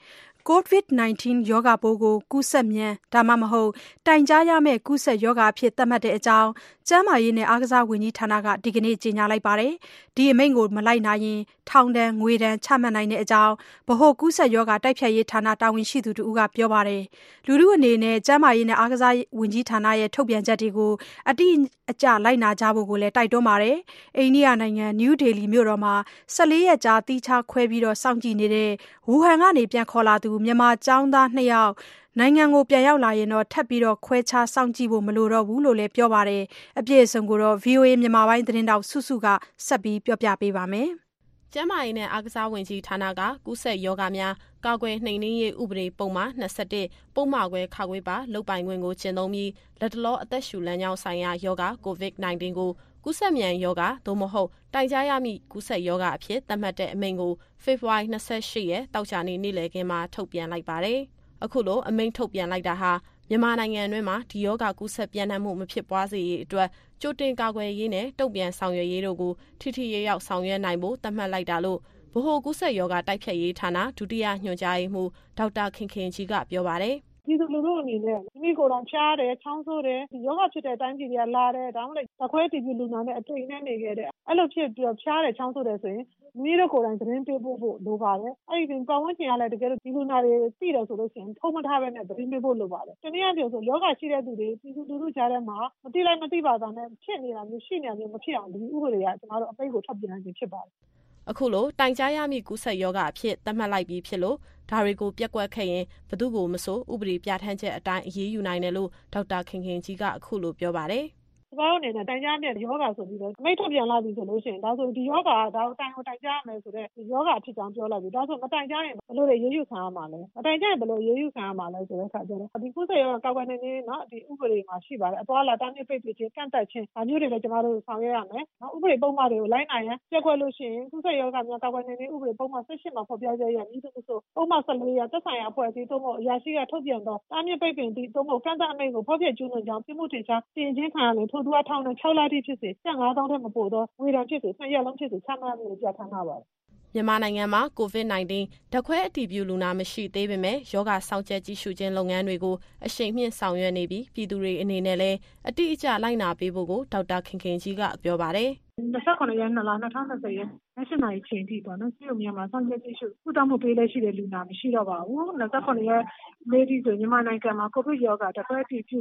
[0.50, 3.70] COVID-19 ရောဂါပိုးကို ကူးစက်မြန် ဒါမှမဟုတ်
[4.06, 6.50] တိုင်ကြားရမယ့် ကူးစက်ရောဂါအဖြစ် သတ်မှတ်တဲ့အကြောင်း
[6.88, 9.72] ကျန်းမာရေးနဲ့ အားကစားဝန်ကြီးဌာနက ဒီကနေ့ ကြေညာလိုက်ပါတယ်။
[10.16, 11.38] ဒီအမိန့်ကို မလိုက်နာရင်
[11.70, 13.52] ထောင်ဒဏ်၊ငွေဒဏ် ချမှတ်နိုင်တဲ့အကြောင်း
[13.88, 17.02] ဗဟိုကူးစက်ရောဂါ တိုက်ဖျက်ရေးဌာန တာဝန်ရှိသူတဦးက ပြောပါတယ်။
[17.46, 20.92] လူထုအနေနဲ့ ကျန်းမာရေးနဲ့ အားကစားဝန်ကြီးဌာနရဲ့ ထုတ်ပြန်ချက်တွေကို
[21.30, 21.48] အတိ
[21.90, 23.76] အကျ လိုက်နာကြဖို့လည်း တိုက်တွန်းပါတယ်။
[24.18, 25.94] အိန္ဒိယနိုင်ငံ နယူးဒေလီမြို့တော်မှာ
[26.34, 28.70] ၁၄ ရက်ကြာ သီးခြားခွဲပြီး စောင့်ကြည့်နေတဲ့
[29.08, 31.72] ဝူဟန်ကနေ ပြန်ခေါ်လာသူမြန်မာကျောင်းသား၂ယောက်
[32.18, 36.42] နိုင်ငံပြန်ရောက်လာရင်ထပ်ပြီးခွဲခြားစောင့်ကြည့်ဖို့မလိုတော့ဘူးလို့လည်းပြောပါတယ်။
[36.78, 39.26] အပြည့်အစုံကိုဗွီအိုအေမြန်မာပိုင်းသတင်းထောက်စုစုက
[39.66, 40.88] ဆက်ပြောပြပေးပါမယ်။
[41.52, 46.82] ကျန်းမာရေးနဲ့အားကစားဝန်ကြီးဌာနကကူးစက်ရောဂါများကာကွယ်နှိမ်နင်းရေးဥပဒေပုဒ်မ၂၁
[47.14, 47.62] ပုဒ်မခွဲ
[48.08, 49.50] ပါလုပ်ပိုင်ခွင့်ကိုကျင့်သုံးပြီး
[49.80, 52.70] လတ်တလောအသက်ရှူလမ်းကြောင်းဆိုင်ရာရောဂါ COVID-19 ကို
[53.06, 57.32] ကူးစက်မြန်ရောဂါသို့မဟုတ် တိုင်ကြားရမည့်ကူးစက်ရောဂါအဖြစ်သတ်မှတ်တဲ့အမိန့်ကို
[57.62, 61.00] ဖေဖော်ဝါရီ ၂၈ ရက်သောကြာနေ့နေ့လည်ခင်းမှာ ထုတ်ပြန်လိုက်ပါတယ်။
[61.44, 62.92] အခုလိုအမိန့်ထုတ်ပြန်လိုက်တာဟာ
[63.28, 66.68] မြန်မာနိုင်ငံတွင်းမှာ ဒီရောဂါကူးစက်ပျံ့နှံ့မှု မဖြစ်ပွားစေရေးအတွက်
[67.00, 71.78] ကြိုတင်ကာကွယ်ရေးနဲ့ တုံ့ပြန်ဆောင်ရွက်ရေးတို့ကို ထိထိရောက်ရောက် ဆောင်ရွက်နိုင်ဖို့ သတ်မှတ်လိုက်တာလို့
[72.12, 76.96] ဗဟိုကူးစက်ရောဂါ တိုက်ဖျက်ရေးဌာန ဒုတိယညွှန်ကြားရေးမှူး ဒေါက်တာခင်ခင်ကြီးက ပြောပါတယ်။
[77.26, 86.04] “ပြည်သူလူထုအနေနဲ့ မိမိကိုယ်တိုင်ဖျားတယ်၊ချောင်းဆိုးတယ်၊ရောဂါဖြစ်တဲ့ တိုင်းပြည်တွေကလာတယ်။ဒါမှမဟုတ်လည်းဓာတ်ခွဲအတည်ပြုလူနာနဲ့ အတိမ်အနွဲ့နေခဲ့တယ်။အဲလိုဖြစ်ပြီးတော့ ဖျားတယ်၊ချောင်းဆိုးတယ်ဆိုရင်
[86.36, 98.50] မိမိတို့ကိုယ်တိုင် သတင်းပေးပို့ဖို့ လိုပါတယ်။အဲဒီအပြင်ပတ်ဝန်းကျင်ကလည်း တကယ်လို့ ဒီလူနာတွေ သိတယ်ဆိုရင် ဖုံးမထားဘဲနဲ့ သတင်းပေးဖို့လိုပါတယ်။တနည်းအားဖြင့်ဆို ရောဂါရှိတဲ့သူတွေ ပြည်သူလူထုကြားထဲမှာ မသိလိုက် မသိဘာသာနဲ့ ဖြစ်နေတာမျိုး ရှိနေတာမျိုး မဖြစ်အောင်
[98.54, 100.74] ဒီဥပဒေက ကျမတို့အမိန့်ကို ထုတ်ပြန်လိုက်ခြင်းဖြစ်ပါတယ်။”
[101.30, 104.36] အခုလိုတိုင်ကြားရမည့်ကူးစက်ရောဂါအဖြစ်သတ်မှတ်လိုက်ပြီဖြစ်လို့
[104.70, 111.04] ဒါတွေကိုပျက်ကွက်ခဲ့ရင်ဘယ်သူ့ကိုမဆိုဥပဒေပြဌာန်းချက်အတိုင်းအရေးယူနိုင်တယ်လို့ဒေါက်တာခင်ခင်ကြီးကအခုလိုပြောပါတယ်။
[111.58, 125.54] “ကျမတို့အနေနဲ့ တိုင်ကြားရမယ့်ရောဂါဆိုပြီးတော့ အမိန့်ထုတ်ပြန်လိုက်ပြီဆိုရင် ဒါဆို ဒီရောဂါကဒါကိုတိုင်ကိုတိုင်ကြားရမယ်ဆိုတဲ့ ရောဂါဖြစ်ကြောင်း ပြောလိုက်ပြီ။ဒါဆို မတိုင်ကြားရင် ဘယ်လိုတွေ အရေးယူခံရမှာလဲ။မတိုင်ကြားရင် ဘယ်လိုအရေးယူခံရမှာလဲ ဆိုတဲ့အခါကျတော့ ဒီကူးစက်ရောဂါ ကာကွယ်နှိမ်နင်းရေး ဥပဒေမှာ ရှိပါတယ်။အသွားအလာ
[125.60, 128.44] တားမြစ်ပိတ်ပင်ခြင်း၊ကန့်သတ်ခြင်း ဒါမျိုးတွေလည်း ကျမတို့ ဆောင်ရွက်ရမယ်။
[128.74, 136.18] ဥပဒေပုဒ်မတွေကို လိုက်နာရန် ပျက်ကွက်လို့ရှိရင် ကူးစက်ရောဂါများ ကာကွယ်နှိမ်နင်းရေး ဥပဒေပုဒ်မ ၁၈ မှာ ဖော်ပြချက်အရ မည်သူမဆို ပုဒ်မ ၁၄ အရ သက်ဆိုင်ရာ အဖွဲ့အစည်း သို့မဟုတ်
[136.20, 146.46] အရာရှိက ထုတ်ပြန်သော တားမြစ်ပိတ်ပင်သည့် သို့မဟုတ် ကန့်သတ်အမိန့်ကို ဖောက်ဖျက်ကျူးလွန်ကြောင်း ပြစ်မှုထင်ရှား စီရင်ခြင်းခံရလျှင် ထိုသူအားထောင်ဒဏ် ၆လထိဖြစ်စေ၊ကျပ် ၅သောင်းထက်မပိုသော ငွေဒဏ်ဖြစ်စေ၊နှစ်ရပ်လုံးဖြစ်စေ ချမှတ်အပ်မည်ဟုပြဌာန်းထားပါတယ်။”
[146.94, 148.32] မြန်မာနိုင်ငံမှာ COVID-19
[148.72, 152.54] ဓာတ်ခွဲအတည်ပြုလူနာ မရှိသေးပေမဲ့ ရောဂါစောင့်ကြပ် ကြည့်ရှုခြင်းလုပ်ငန်းတွေကို
[152.86, 158.50] အရှိန်မြှင့်ဆောင်ရွက်နေပြီး ပြည်သူတွေအနေနဲ့လည်း အတိအကျလိုက်နာပေးဖို့ကို ဒေါက်တာခင်ခင်ကြီးက ပြောပါတယ်။
[158.94, 166.02] “၂၇ရက် ၂လ ၂၀၂၀ ရက် ည ၈နာရီချိန်ထိပေါ့နော်။ဆေးရုံများမှာ စောင့်ကြပ်ကြည့်ရှု ကုသမှုပေးလျက်ရှိတဲ့ လူနာမရှိတော့ပါဘူး။၂၇ ရက်
[166.50, 168.98] နေ့အထိဆို မြန်မာနိုင်ငံမှာ ကိုဗစ်ရောဂါ ဓာတ်ခွဲအတည်ပြု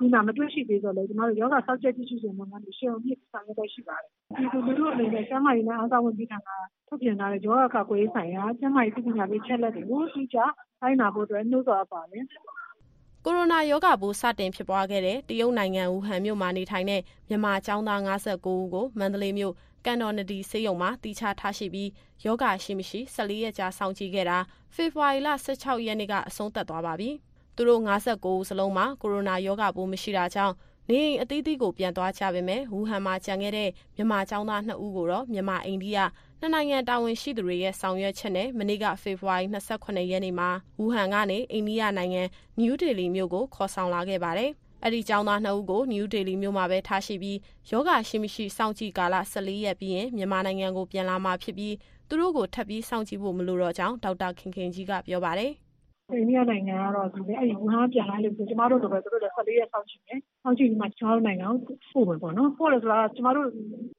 [0.00, 6.50] လူနာ မတွေ့ရှိသေးသော်လည်း ကျမတို့ ရောဂါစောင့်ကြပ်ကြည့်ရှုခြင်းလုပ်ငန်းတွေ အရှိန်အဟုန်မြှင့် ဆောင်ရွက်လျက်ရှိပါတယ်။ပြည်သူလူထုအနေနဲ့ ကျန်းမာရေးနဲ့ အားကစားဝန်ကြီးဌာနက
[6.88, 10.38] ထုတ်ပြန်ထားတဲ့ ရောဂါကာကွယ်ရေးဆိုင်ရာ ကျန်းမာရေးအသိပညာပေး အချက်အလက်တွေကိုအတိအကျ
[10.82, 12.24] လိုက်နာဖို့အတွက် နှိုးဆော်အပ်ပါတယ်။”
[13.24, 21.90] ကိုရိုနာရောဂါပိုး စတင်ဖြစ်ပွားခဲ့တဲ့ တရုတ်နိုင်ငံ ဝူဟန်မြို့မှာ နေထိုင်တဲ့ မြန်မာကျောင်းသား59ဦးကို မန္တလေးမြို့ ကန်တော်နဒီဆေးရုံမှာတီချထားရှိပြီး
[22.24, 24.38] ယောဂရှိ မရှိ14ရက်ကြာ စောင့်ကြည့်ခဲ့တာ
[24.74, 27.10] ဖေဖော်ဝါရီလ16ရက်နေ့က အဆုံးသတ်သွားပါပြီ။
[27.56, 30.54] သူတို့59ဦးစလုံးမှာ ကိုရိုနာရောဂါပိုး မရှိတာကြောင့်
[30.90, 35.98] နေအိမ်အသီးသီးကို ပြန်သွားကြပေမဲ့ ဝူဟန်မှာကျန်ခဲ့တဲ့ မြန်မာကျောင်းသား2ဦးကိုတော့ မြန်မာ အိန္ဒိယ
[36.40, 42.22] နှစ်နိုင်ငံတာဝန်ရှိသူတွေရဲ့ ဆောင်ရွက်ချက်နဲ့ မနေ့က ဖေဖော်ဝါရီ28ရက်နေ့မှာ ဝူဟန်ကနေ အိန္ဒိယနိုင်ငံ
[42.58, 44.50] နယူးဒေလီမြို့ကို ခေါ်ဆောင်လာခဲ့ပါတယ်။
[44.82, 47.38] အဲ့ဒီကျောင်းသား2ဦးကို နယူးဒေလီမြို့မှာပဲထားရှိပြီး
[47.70, 51.74] ယောဂရှိ မရှိ စောင့်ကြည့်ကာလ14ရက်ပြီးရင် မြန်မာနိုင်ငံကို ပြန်လာမှာဖြစ်ပြီး
[52.08, 55.52] သူတို့ကို ထပ်ပြီးစောင့်ကြည့်ဖို့ မလိုတော့ကြောင်း ဒေါက်တာခင်ခင်ကြီးက ပြောပါတယ်။
[56.18, 63.48] အိန္ဒိယနိုင်ငံကတော့ဒီလေအဲ့ဒီ ဝူဟန်ပြန်လာလို့ဆို ကျမတို့တို့ပဲ သူတို့လည်း14ရက် စောင့်ကြည့်မယ်။စောင့်ကြည့်ပြီးမှ ကျမတို့နိုင်ငံကို ပို့မယ်ပေါ့နော်။ပို့လို့ဆိုတာကျမတို့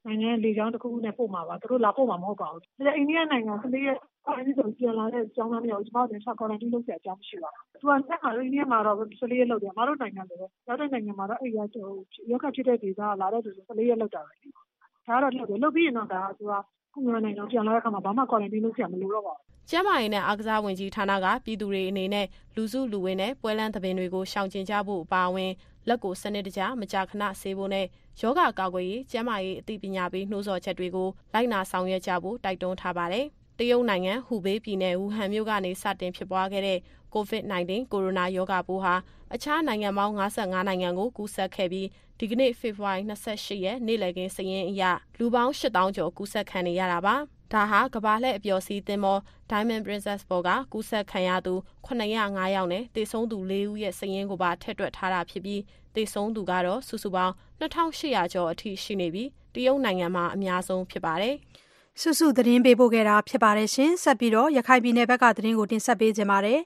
[0.06, 11.82] နိုင်ငံလေကြောင်းတစ်ခုခုနဲ့ ပို့မှာပါ။သူတို့လာပို့မှာ မဟုတ်ပါဘူး။ဒါအိန္ဒိယနိုင်ငံ14ရက်အဲဒီဆိုပြန်လာတဲ့ ကျောင်းသားမျိုးကျမတို့လည်းဆက်ကွာရန်တင်းလုပ်ရအကြောင်းမရှိပါဘူး။သူကတက်မှာအိန္ဒိယမှာတော့14ရက်လောက်တယ်။မတို့နိုင်ငံလည်းရောက်တဲ့နိုင်ငံမှာတော့အဲ့ရဟို
[12.30, 14.34] ယောဂဖြစ်တဲ့ဒေသလာတဲ့သူတွေ14ရက်လောက်တာပဲ။
[15.06, 16.54] ဒါကတော့ လုပ်တယ်။လုပ်ပြီးရင်တော့ဒါကသူက
[16.92, 25.52] ခုမြန်မာနိုင်ငံပြန်လာတဲ့အခါမှာ ဘာမှကွာရန်တင်းလုပ်ရမလိုတော့ပါဘူး ကျန်းမာရေးနဲ့ အားကစားဝန်ကြီးဌာနက ပြည်သူတွေအနေနဲ့ လူစုလူဝေးနဲ့ ပွဲလမ်းသဘင်တွေကို ရှောင်ကျဉ်ကြဖို့ အပါအဝင်
[25.88, 27.86] လက်ကိုစနစ်တကျ မကြာခဏဆေးဖို့နဲ့
[28.20, 33.26] ယောဂကာကွယ်ရေး ကျန်းမာရေးအသိပညာပေး နှိုးဆော်ချက်တွေကို လိုက်နာဆောင်ရွက်ကြဖို့ တိုက်တွန်းထားပါတယ်။
[33.58, 36.78] တရုတ်နိုင်ငံ ဟူဘေးပြည်နယ် ဝူဟန်မြို့ကနေ စတင်ဖြစ်ပွားခဲ့တဲ့
[37.14, 38.94] COVID-19 ကိုရိုနာရောဂါပိုးဟာ
[39.34, 44.82] အခြားနိုင်ငံပေါင်း55နိုင်ငံကို ကူးစက်ခဲ့ပြီး ဒီကနေ့ ဖေဖော်ဝါရီ28ရက် နေ့လည်ခင်းစရင်အရ
[45.18, 47.16] လူပေါင်း8000ကျော် ကူးစက်ခံနေရတာပါ။
[47.52, 49.18] ဒါဟာကဘာလှည့်အပျော်စီးသင်္ဘော
[49.50, 51.54] Diamond Princess ပေါ်ကကူးစက်ခံရသူ
[51.86, 52.14] 905
[52.54, 55.62] ယောက်နဲ့တေဆုံးသူ4ဦးရဲ့စာရင်းကိုပါထည့်တွက်ထားတာဖြစ်ပြီး
[55.94, 61.36] တေဆုံးသူကတော့စုစုပေါင်း2800ကျော်အထိရှိနေပြီးတရုတ်နိုင်ငံမှာအများဆုံးဖြစ်ပါတယ်။
[62.02, 66.60] စုစုသတင်းပေးပို့ခဲ့တာဖြစ်ပါတယ်ရှင်ဆက်ပြီးတော့ရခိုင်ပြည်နယ်ဘက်ကသတင်းကိုတင်ဆက်ပေးခြင်းပါတယ်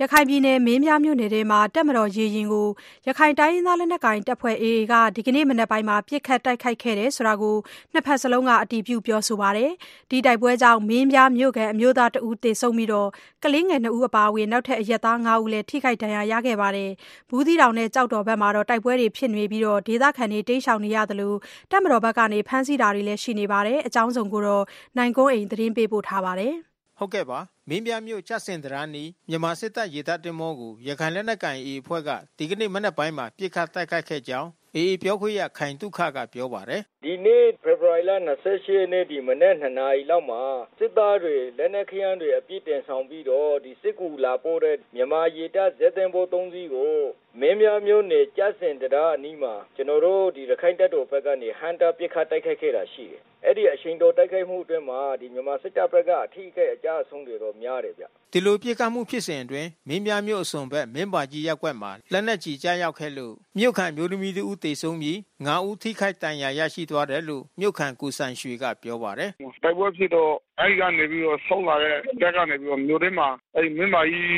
[0.00, 2.68] ရခိုင်ပြည်နယ်မင်းပြမြို့နယ်ထဲမှာတက်မတော်ရေရင်ကို
[3.06, 7.56] ရခိုင်တိုင်းရင်းသားလက်နက်ကိုင်တပ်ဖွဲ့ AA ကဒီကနေ့မနက်ပိုင်းမှာပြစ်ခတ်တိုက်ခိုက်ခဲ့တယ်ဆိုတာကို
[7.92, 9.70] နှစ်ဖက်စလုံးကအတည်ပြုပြောဆိုပါတယ်
[10.10, 13.08] ဒီတိုက်ပွဲကြောင့်မင်းပြမြို့ကန်အမျိုးသားတဦးတေဆုံးပြီးတော့
[13.44, 16.90] ကလေးငယ်2ဦးအပါအဝင်နောက်ထပ်အရက်သား9ဦးလည်းထိခိုက်ဒဏ်ရာရခဲ့ပါတယ်
[17.30, 21.36] ဘူးသီးတောင်နဲ့ကြောက်တော်ဘက်မှာတော့တိုက်ပွဲတွေဖြစ်နေပြီးတော့ဒေသခံတွေတိမ်းရှောင်နေရတယ်လို့
[21.70, 24.64] တက်မတော်ဘက်ကနေဖမ်းဆီးတာတွေလည်းရှိနေပါတယ်အကြောင်းစုံကိုတော့
[24.96, 26.54] နိုင်ကုန်းအိမ်သတင်းပေးပို့ထားပါတယ်။
[26.98, 38.12] ဟုတ်ကဲ့ပါမင်းပြမြို့ချစင်တရာနီမြန်မာစစ်တပ်ရေတပ်တင်မောကိုရခိုင်လက်နက်ကိုင် AA ဖွဲ့ကဒီကနေ့မနက်ပိုင်းမှာပြစ်ခတ်တိုက်ခိုက်ခဲ့ကြောင်းအေးပြောခွင့်ရခိုင်တုခကပြောပါတယ် ဒီနေ့ဖေဖော်ဝါရီလ
[38.44, 40.42] 28ရက်နေ့ဒီမနေ့2နာရီလောက်မှာ
[40.78, 46.96] စစ်သားတွေလက်နက်ခရမ်းတွေအပြည့်တင်ဆောင်ပြီးတော့ဒီစစ်ကူလာပို့တဲ့မြန်မာရေတပ်ဇက်သင်္ဘော3စီးကို
[47.40, 69.30] မင်းများမျိုးနယ်ကြစင်တရားအနီးမှာကျွန်တော်တို့ဒီရခိုင်တပ်တော်ဘက်ကနေဟန်တာပစ်ခတ်တိုက်ခိုက်ခဲ့တာရှိတယ်အဲ့ဒီအချိန်တော်တိုက်ခိုက်မှုအတွင်းမှာဒီမြန်မာစစ်တပ်ဘက်ကအထီးကအကြအဆုံးတွေတော့များတယ်ဗျဒီလိုပြစ်ခတ်မှုဖြစ်စဉ်အတွင်းမင်းပြမြို့အစုံဘက်မင်းပါကြီးရက်ွက်မှာလက်နက်ကြီးကြားရောက်ခဲ့လို့မြို့ခံမျိုးသမီးတို့ဦးတေဆုံးပြီး9ဦးထိခိုက်ဒဏ်ရာရရှိသွားတယ်လို့ မြို့ခံကူဆန်ရွှေကပြောပါတယ်
[69.62, 74.28] တိုက်ပွဲဖြစ်တော့ အဲဒီကနေပြီးတော့ ဆုံးလာတဲ့တက်ကနေပြီးတော့ မြို့ထဲမှာ အဲဒီမင်းပါကြီး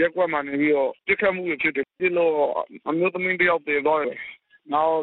[0.00, 2.32] ရက်ွက်မှာနေပြီးတော့ပြစ်ခတ်မှုဖြစ်တယ်ပြီးတော့
[2.88, 4.18] အမျိုးသမီးတယောက်တည်သွားတယ်
[4.72, 4.96] နောက်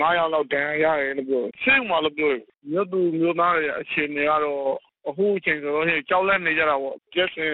[0.00, 4.62] 9ယောက်လောက်တန်ရရတယ်လို့ပြောရှင်းမှလို့ပြောတယ် မြို့သူမြို့သားရဲ့အခြေအနေကတော့
[5.08, 7.52] အခုအချိန်ဆိုတော့ကြောက်လန့်နေကြတာပေါ့ကျက်စင်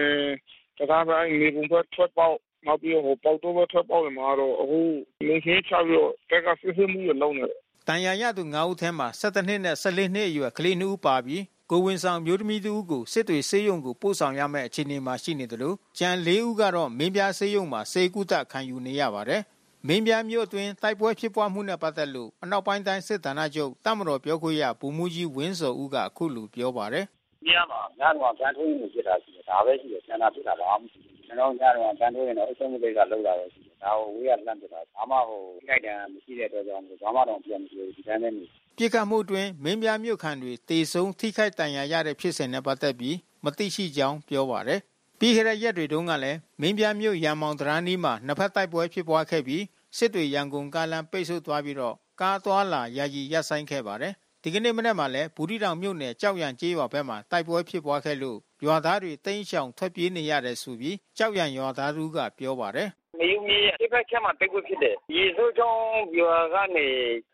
[0.77, 4.79] တကားပိုင်းနေပုံဖက်ထွက်ပေါက် နောက်ပြီးဟိုပေါတော့ဘထွက်ပေါက်တွေမှာတော့ အခု
[5.27, 7.59] နေခင်းချပြီးတော့တက်ကစစ်စစ်မှုရလုံးနေတယ်
[7.91, 19.41] တန်ရာရသူ9ဦးထဲမှာ17နှစ်နဲ့14နှစ်အရွယ်ကလေး2ဦးပါပြီးကိုဝင်ဆောင်မျိုးသမီးတူကိုစစ်တွေစေယုံကိုပို့ဆောင်ရမယ့်အခြေအနေမှာရှိနေတယ်လို့ကြံ၄ဦးကတော့မင်းပြစေယုံမှာစေကုသခံယူနေရပါတယ်
[19.87, 27.05] မင်းပြမြို့အတွင်းတိုက်ပွဲဖြစ်ပွားမှုနဲ့ပတ်သက်လို့အနောက်ပိုင်းတိုင်းစစ်ဌာနချုပ်တမတော်ပြောခွင့်ရဗိုလ်မှူးကြီးဝင်းစောဦးကအခုလိုပြောပါတယ်။
[27.47, 38.43] ညမှာညတော့ဗန်ထိုးနေဖြစ်တာရှိတယ်ဒါပဲရှိတယ်ကျန်တာဖြစ်တာဘာမှမရှိဘူးကျွန်တော်ညတော့ဗန်ထိုးရင်တော့အဆုံးမသိကလောက်တာပဲရှိတယ် ဒါကိုဝေးရလန့်ပြတာ ဘာမှဟိုခိုက်တံမရှိတဲ့အတွက်ကြောင့်ဘာမှတော့ ပြန်မပြောဘူး ဒီတိုင်းပဲနေ
[38.77, 44.79] ပြစ်ခတ်မှုတွင်မင်းပြမြို့ခံတွေတေဆုံးထိခိုက်တန်ရာရတဲ့ ဖြစ်စဉ်နဲ့ ပတ်သက်ပြီး မသိရှိကြောင်း ပြောပါတယ်
[45.19, 49.63] ပြီးခဲ့တဲ့ရက်တွေတုန်းကလည်း မင်းပြမြို့ရန်မောင်တရန်နီးမှာ နှစ်ဖက်တိုက်ပွဲဖြစ်ပွားခဲ့ပြီး
[49.97, 54.13] စစ်တွေ ရန်ကုန်ကားလမ်း ပိတ်ဆို့သွားပြီးတော့ ကားသွားလာ ယာယီရပ်ဆိုင်းခဲ့ပါတယ်
[54.43, 62.89] ဒီကနေ့မနက်မှာလည်း ဘူးတီတောင်မြို့နယ်ကြောက်ရံကျေးရွာဘက်မှာ တိုက်ပွဲဖြစ်ပွားခဲ့လို့ ရွာသားတွေ တိမ်းရှောင် ထွက်ပြေးနေရတယ်ဆိုပြီးကြောက်ရံရွာသားတို့ကပြောပါတယ်
[63.19, 65.81] မယူမီအဖက်ချက်မှာတိုက်ပွဲဖြစ်တယ်။ရေစိုးချောင်း
[66.19, 66.87] ရွာကနေ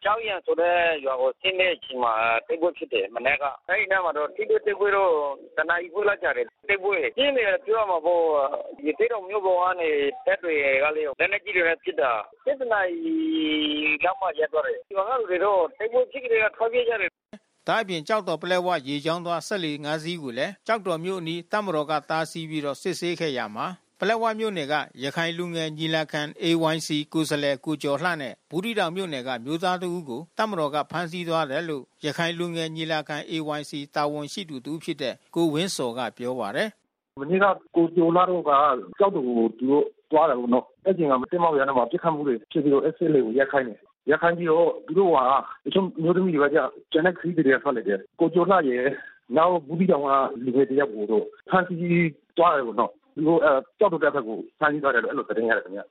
[0.04, 2.14] ကြောက်ရံဆိုတဲ့ရွာကိုဆင်းတဲ့အချိန်မှာ
[2.48, 5.14] တိုက်ပွဲဖြစ်တယ်မနေ့က။အဲဒီနားမှာတော့ထိတွေ့တိုက်ပွဲတော့
[5.58, 8.24] တနာရီခွဲလောက်ကြာတယ်။တိုက်ပွဲပြင်းတယ်ပြောရမှာပေါ့။
[8.78, 9.90] ဒီတေတော်မျိုးပေါ်ကနေ
[10.26, 12.12] တက်တွေကလေးလက်နက်ကြီးတွေနဲ့ဖြစ်တာ။
[12.46, 13.16] စစ်တနာရီ
[14.04, 17.12] လောက်မှရက်သွားတယ်။ရွာကလူတွေတော့တိုက်ပွဲဖြစ်ကြတဲ့ထွက်ပြေးကြတယ်
[17.68, 23.68] ဒါအပြင်ကြောက်တော်ပလဲဝရေချောင်းသွားဆက်လီ၅စီးကိုလည်းကြောက်တော်မြို့အနီးတမတော်ကတားဆီးပြီးတော့စစ်ဆေးခဲ့ရမှာ
[24.00, 36.70] ပလက်ဝမြို့နယ်က ရခိုင်လူငယ်ညီလာခံ AYC ကိုယ်စားလှယ် ကိုကျော်လှနဲ့ ဘူးတီတောင်မြို့နယ်ကမျိုးသားတဦးကို တပ်မတော်က ဖမ်းဆီးသွားတယ်လို့ ရခိုင်လူငယ်ညီလာခံ AYC တာဝန်ရှိသူတူဖြစ်တဲ့ ကိုဝင်းစော်က ပြောပါတယ်
[37.22, 38.52] မနေ့က ကိုကျော်လာတော့က
[39.00, 43.80] ကြောက်တူကို သူတို့သွားတယ်နော် အဲ့ချိန်ကမတင်မောက်ရမ်းမှာပြစ်ခတ်မှုတွေဖြစ်ပြီးတော့ SL ကိုရက်ခိုင်းတယ်
[44.10, 45.18] ရက်ခိုင်းပြီးတော့ သူတို့က
[45.66, 48.86] တချို့မျိုးသမီးတွေကကြာကျန်တဲ့ ခရီးတွေက ထွက်လိုက်တယ် ကိုကျော်လာရဲ့
[49.38, 50.10] နောက်ဘူးဒီတောင်က
[50.44, 53.05] လူတွေတယောက်ကိုတော့ ဖမ်းဆီးသွားတယ်ပေါ့နော်သူတို့အဲ
[53.80, 55.82] ကြောက်တော့တဲ့ဘက်ကို ဖမ်းဆီးသွားတယ်လို့ အဲ့လိုသတင်းရတယ်ခင်ဗျ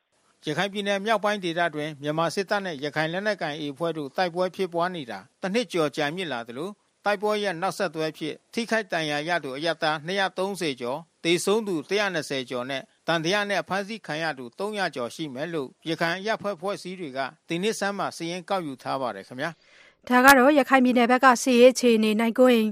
[0.47, 6.71] ရခိုင်ပြည်နယ်မြောက်ပိုင်းဒေသတွင်မြန်မာစစ်တပ်နဲ့ ရခိုင်လက်နက်ကိုင်အေဖွဲ့တို့ တိုက်ပွဲဖြစ်ပွားနေတာတစ်နှစ်ကျော် ကြာမြင့်လာသလို
[7.05, 9.91] တိုက်ပွဲရဲ့ နောက်ဆက်တွဲဖြစ် ထိခိုက်ဒဏ်ရာရသူ အရတာ
[10.39, 11.75] 230ကျော်တေဆုံးသူ
[12.13, 19.51] 120ကျော်နဲ့တန်တရားနဲ့ဖမ်းဆီးခံရသူ300ကျော်ရှိမယ်လို့ ရခိုင်ရဖွဲ့ဖွဲ့စည်းတွေက ဒီနေ့စမ်းမှာစည်ရင်ကောက်ယူထားပါတယ်ခင်ဗျာ
[20.09, 22.69] ဒါကတော့ရခိုင်ပြည်နယ်ဘက်ကစီရေးအခြေအနေ နိုင်ကိုရင်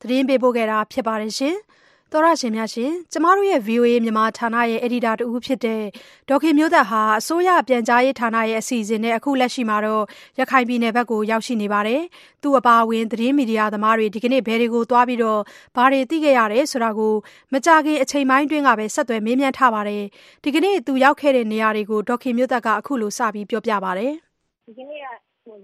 [0.00, 1.56] သတင်းပေးပို့ခဲ့တာ ဖြစ်ပါတယ်ရှင်။
[2.12, 5.82] သောရရှင်များရှင်ကျမတို့ရဲ့ VOA မြန်မာဌာနရဲ့အယ်ဒီတာတူဖြစ်တဲ့
[6.28, 10.04] ဒေါခင်မျိုးသက်ဟာအစိုးရပြန်ကြားရေးဌာနရဲ့အစီအစဉ်နဲ့အခုလက်ရှိမှာတော့
[10.40, 12.02] ရခိုင်ပြည်နယ်ဘက်ကိုရောက်ရှိနေပါတယ်။
[12.42, 15.40] သူ့အပါအဝင်သတင်းမီဒီယာသမားတွေဒီကနေ့ဘယ်တွေကိုသွားပြီးတော့
[15.76, 17.14] ဘာတွေသိခဲ့ရတယ်ဆိုတာကို
[17.52, 20.02] မကြခင်အချိန်ပိုင်းတွင်းကပဲဆက်သွယ်မေးမြန်းထားပါတယ်။
[20.44, 24.12] ဒီကနေ့သူရောက်ခဲ့တဲ့နေရာတွေကိုဒေါခင်မျိုးသက်ကအခုလိုစပြီးပြောပြပါတယ်။
[24.66, 25.04] ဒီကနေ့က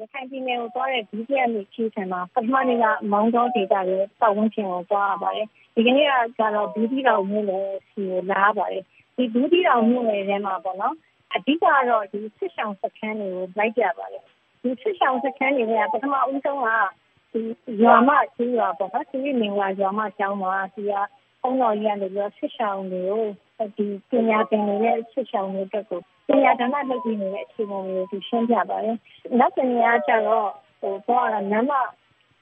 [0.01, 6.07] ရခိုင်ပြည်နယ်ကိုသွားတဲ့ဒုတိယနေ့ခီးစဉ်မှာပထမနေ့ကမောင်းတော်ဒေသရဲ့ပတ်ဝန်းကျင်ကိုသွားရပါတယ်။ ဒီကနေ့
[6.39, 8.85] ကတော့ဘူးသီးတောင်မြို့နယ်ဆီကိုလာရပါတယ်။
[9.17, 10.95] ဒီဘူးသီးတောင်မြို့နယ်ထဲမှာပေါ့နော်
[11.35, 14.25] အဓိကကတော့ဒီစစ်ရှောင်စခန်းတွေကိုလိုက်ပြပါတယ်။
[14.63, 16.69] ဒီစစ်ရှောင်စခန်းတွေကပထမဦးဆုံးက
[17.33, 17.41] ဒီ
[17.83, 20.93] ရွာမကြီးရွာပေါ့နော်စီရီမင်္ဂလာရွာမကျောင်းမှာဒီက
[21.41, 23.23] ဘုန်းတော်ကြီးကနေပြီးတော့စစ်ရှောင်တွေကို
[23.77, 28.97] ဒီပညာသင်နေတဲ့စစ်ရှောင်တွေအတွက်ကိုပညာဒါနလုပ်ပြီးနေတဲ့အခြေအနေတွေကိုရှင်းပြပါတယ်။
[29.39, 30.49] နောက်တစ်နေရာကျတော့
[30.81, 31.73] ဟိုတော့နမ်းမ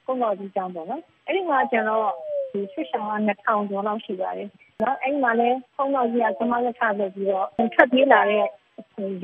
[0.04, 2.12] ဘုန်းတော်ကြီးကျောင်းပေါ့နော်။အဲ့ဒီမှာကျတော့
[2.54, 4.48] ဒီစစ်ရှောင်က2000ကျော်လောက်ရှိပါတယ်။
[4.82, 8.46] နော်အဲ့မှာလည်းဘုန်းတော်ကြီးကသမရထလုပ်ပြီးတော့ထပ်ပြေးလာတဲ့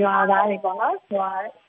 [0.01, 1.29] ရွာသားတွေပေါ့နော်။ရွာ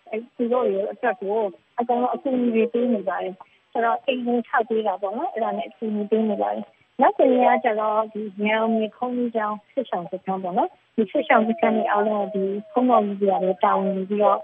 [0.09, 1.39] အဲ့ဒီလိုရအတွက်ကို
[1.79, 3.35] အကောင်အကူအညီတွေပေးနေပါတယ်။
[3.71, 6.65] ဆိုတော့အိမ်ဝင်ထောက်ပေးတာပေါ့နော်။အဲ့ဒါနဲ့အကူအညီပေးနေပါတယ်။
[7.01, 14.39] နောက်တစ်နေရာကျတော့ဒီညောင်မြေခုံးကြီးကျောင်းစစ်ဆောင်စခန်းပေါ့နော်ဒီစစ်ဆောင်စခန်းတွေအားလုံးဒီခုံးတော်ကြီးတွေလည်းတာဝန်ယူပြီးတော့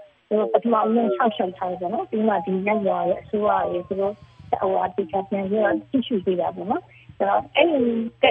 [0.52, 4.14] ပထမအရင်ဆောက်ရှောက်ထားတယ်ပေါ့နော်ပြီးမှဒီရက်ရွာရဲ့အစိုးရရဲ့သူတို့
[4.50, 6.82] ဟိုအတိတ်ကပြန်ပြီးတော့တည်ရှိပေးတာပေါ့နော်
[7.18, 7.66] ဆိုတော့အဲ့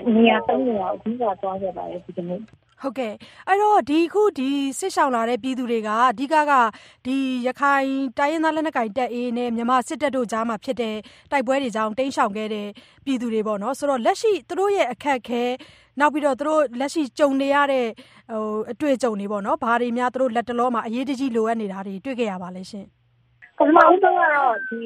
[0.06, 2.40] ဒီနေရာသုံးနေရာအဓိကသွားခဲ့ပါတယ်ဒီကနေ့
[2.82, 3.14] ဟုတ်ကဲ့
[3.48, 6.54] အဲ့တော့ဒီခုဒီစစ်ဆောင်လာတဲ့ပြည်သူတွေကအဓိကက
[7.06, 10.96] ဒီရခိုင်တိုင်းရင်းသားလက်နက်ကိုင်တပ်အေးနဲ့မြန်မာစစ်တပ်တို့ကြားမှာဖြစ်တဲ့
[11.32, 12.68] တိုက်ပွဲတွေကြောင့်တိမ်းရှောင်ခဲ့တဲ့
[13.06, 15.44] ပြည်သူတွေပေါ့နော်ဆိုတော့လက်ရှိသူတို့ရဲ့အခက်ခဲ
[16.00, 17.88] နောက်ပြီးတော့သူတို့လက်ရှိကြုံနေရတဲ့
[18.32, 22.86] ဟိုအတွေ့အကြုံတွေပေါ့နော်ဘာတွေများသူတို့လက်တလောမှာအရေးတကြီးလိုအပ်နေတာတွေတွေ့ခဲ့ရပါလဲရှင်
[23.58, 24.80] ပထမဦးဆုံးကတော့ဒီ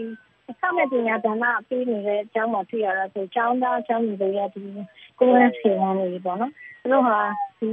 [0.50, 4.62] အခမဲ့ပညာဒါနပေးနေတဲ့အကြောင်းမှာတွေ့ရတာဆိုကျောင်းသားကျောင်းသူတွေရဲ့ဒီ
[5.20, 6.52] ကိုယ်ဝန်စီမံတွေပေါ့နော်
[6.82, 7.20] သူတို့ဟာ
[7.60, 7.68] ဒီ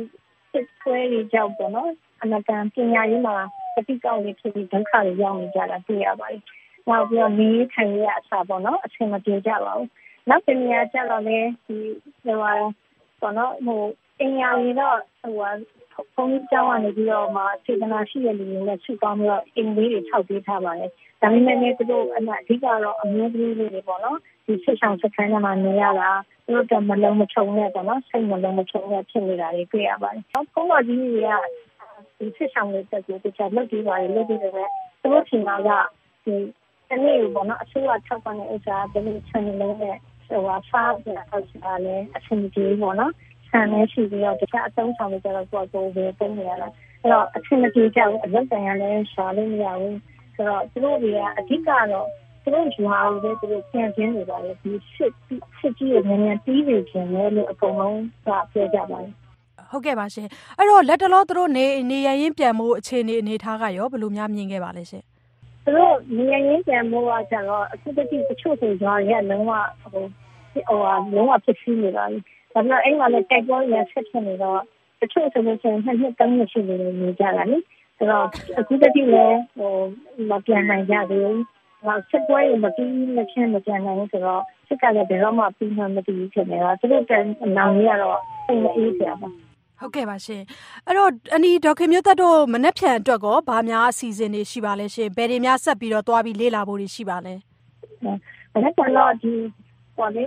[0.52, 1.90] စစ်ခွဲတွေကြောက်ပေါ့နော်
[2.22, 3.36] အနကန်ပညာရေးမှာ
[3.74, 6.42] ပဋိကောက်တွေဖြစ်ပြီးဒုက္ခတွေရောက်နေကြတာတွေ့ရပါတယ်
[6.88, 9.88] နောက်ပြီးတော့နေထိုင်ရအစားပေါ့နော်အဆင်မပြေကြပါဘူး
[10.28, 11.76] နောက်တစ်နေရာကျတော့လေဒီ
[12.24, 12.52] ဟိုဟာ
[13.20, 13.82] ပေါ့နော်ဟို
[14.20, 15.50] အင်ယာရီတော့ဟိုဟာ
[16.14, 26.10] ဘုန်းကြီးကျောင်းကနေပြီးတော့မှစေတနာရှိတဲ့လူတွေနဲ့ဆုတောင်းပြီးတော့အင်လေးတွေထောက်ပေးထားပါတယ်။ဒါပေမဲ့လည်းသူတို့အအဓိကတော့အမျိုးသမီးလေးတွေပေါ့နော်။ဒီစစ်ဆောင်စခန်းထဲမှာနေရတာ
[26.46, 31.30] သူတို့ကမလုံးမချုံနဲ့ပေါ့နော်။စိတ်မလုံးမချုံနဲ့ဖြစ်နေတာတွေတွေ့ရပါတယ်။ဘုန်းတော်ကြီးတွေက
[32.18, 34.52] ဒီစစ်ဆောင်တွေတက်ကိုတခြားလုပ်ပြီးပါတယ်လုပ်ပြီးတယ်
[35.00, 35.70] သူတို့ချိန်မှာက
[36.24, 36.34] ဒီ
[36.88, 43.12] တနေ့ပေါ့နော်အစိုးရထောက်ပံ့တဲ့ဥစ္စာဘယ်လိုချန်နေလဲဟိုဟာစားပြတော့ဆိုတာလည်းအဆင်ပြေပေါ့နော်
[43.50, 46.68] ဆန်လည်းရှိပြီးတော့တခြားအသုံးဆောင်တွေကျတော့ကိုယ်ကိုယ်ပဲပုံနေရတာ
[47.02, 49.98] အဲ့တော့အဆင်မပြေကြဘူးအလုပ်တိုင်ရလည်းရှာလို့မရဘူး
[50.34, 52.06] ဆိုတော့သူတို့တွေကအဓိကတော့
[52.42, 55.12] သူတို့ရွာကိုပဲသူတို့ပြန်ကျင်းနေပါလေဒီစစ်
[55.58, 59.12] စစ်ကြီးကိုမြန်မြန်ပြီးနေခြင်းလေလို့အကုန်လုံးကပြောကြပါတယ်
[59.70, 65.02] ဟုတ်ကဲ့ပါရှင်အဲ့တော့လက်တလောသူတို့နေနေရရင်ပြန်မှုအခြေအနေအနေထားကရောဘယ်လိုများမြင်ခဲ့ပါလဲရှင်
[65.64, 70.04] သူတို့နေရရင်ပြန်မှုကကျတော့အခုတည်းကတချို့ဆိုရွာရဲ့လုံးဝဟို
[70.52, 72.18] ဟိုဟာလုံးဝဖြစ်စီနေပါပြီ
[72.58, 74.60] ဒါပေမဲ့အဲ့မှာလည်းတိုက်ပွဲရဆက်ဖြစ်နေတော့
[75.00, 77.58] တချို့ဆိုလို့ရှိရင်နှစ်နှစ်သုံးနှစ်ရှိနေနေကြတာလေ
[77.96, 78.26] ဆိုတော့
[78.58, 79.72] အခုတည်းကလည်းဟို
[80.30, 81.42] မပြန်နိုင်ကြသေးဘူး
[81.86, 87.12] တော့စစ်ပွဲမပြီးမချင်းမပြန်နိုင်ဆိုတော့စစ်ကလည်းဘယ်တော့မှပြီးမှမပြီးဖြစ်နေတော့သူတို့က
[87.44, 89.28] အနောင်ကြီးကတော့စိတ်မအေးကြပါ
[89.80, 90.42] ဟုတ်ကဲ့ပါရှင်
[90.86, 97.34] အဲ့တော့အနီဒေါခင်မျိုးသက်တို့မနှက်ဖြန်အတွက်ကောဘာများအစီအစဉ်တွေရှိပါလဲရှင်ဘယ်တွေများဆက်ပြီးတော့သွားပြီးလေ့လာဖို့ရှိပါလဲ
[98.52, 99.32] မနှက်ဖြန်တော့ဒီ
[99.98, 100.24] ဟောလေ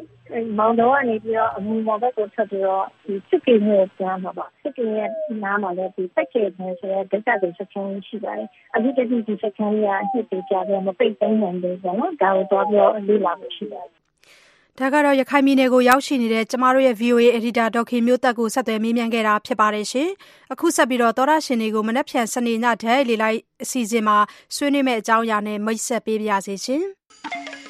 [0.58, 5.10] မောင်တော်ကနေပြီးတော့အမှုမော်ဘက်ကိုဆက်ပြီးတော့ဒီစစ်ကိမျိုးပြန်မှာပါစစ်ကိရဲ့
[5.44, 14.02] နားမှာလည်းဒီတက်ကျေပြန်ဆိုတဲ့ဒက်တာတွေစကန်ရှိပါတယ်အခုတည်းကဒီစကန်ကြီးကနှစ်တည်ကြတယ်မပိတ်သိမ်းနိုင်ဘူးပေါ့နော်ဒါကိုတော့ပြောလေ့လာဖို့ရှိပါတယ်
[14.80, 20.10] ဒါကတော့ရခိုင်ပြည်နယ်ကိုရောက်ရှိနေတဲ့ကျမတို့ရဲ့ VOA editor ဒေါက်ခင်မျိုးသက်ကိုဆက်သွယ်မေးမြန်းခဲ့တာဖြစ်ပါတယ်ရှင်။
[20.54, 24.18] အခုဆက်ပြီးတော့သောရရှင်တွေကိုမနက်ဖြန်စနေညဓာတ်လေလိုက်အစီအစဉ်မှာ
[24.56, 26.84] ဆွေးနွေးမယ့်အကြောင်းအရာနဲ့မိတ်ဆက်ပေးပါရစေရှင်။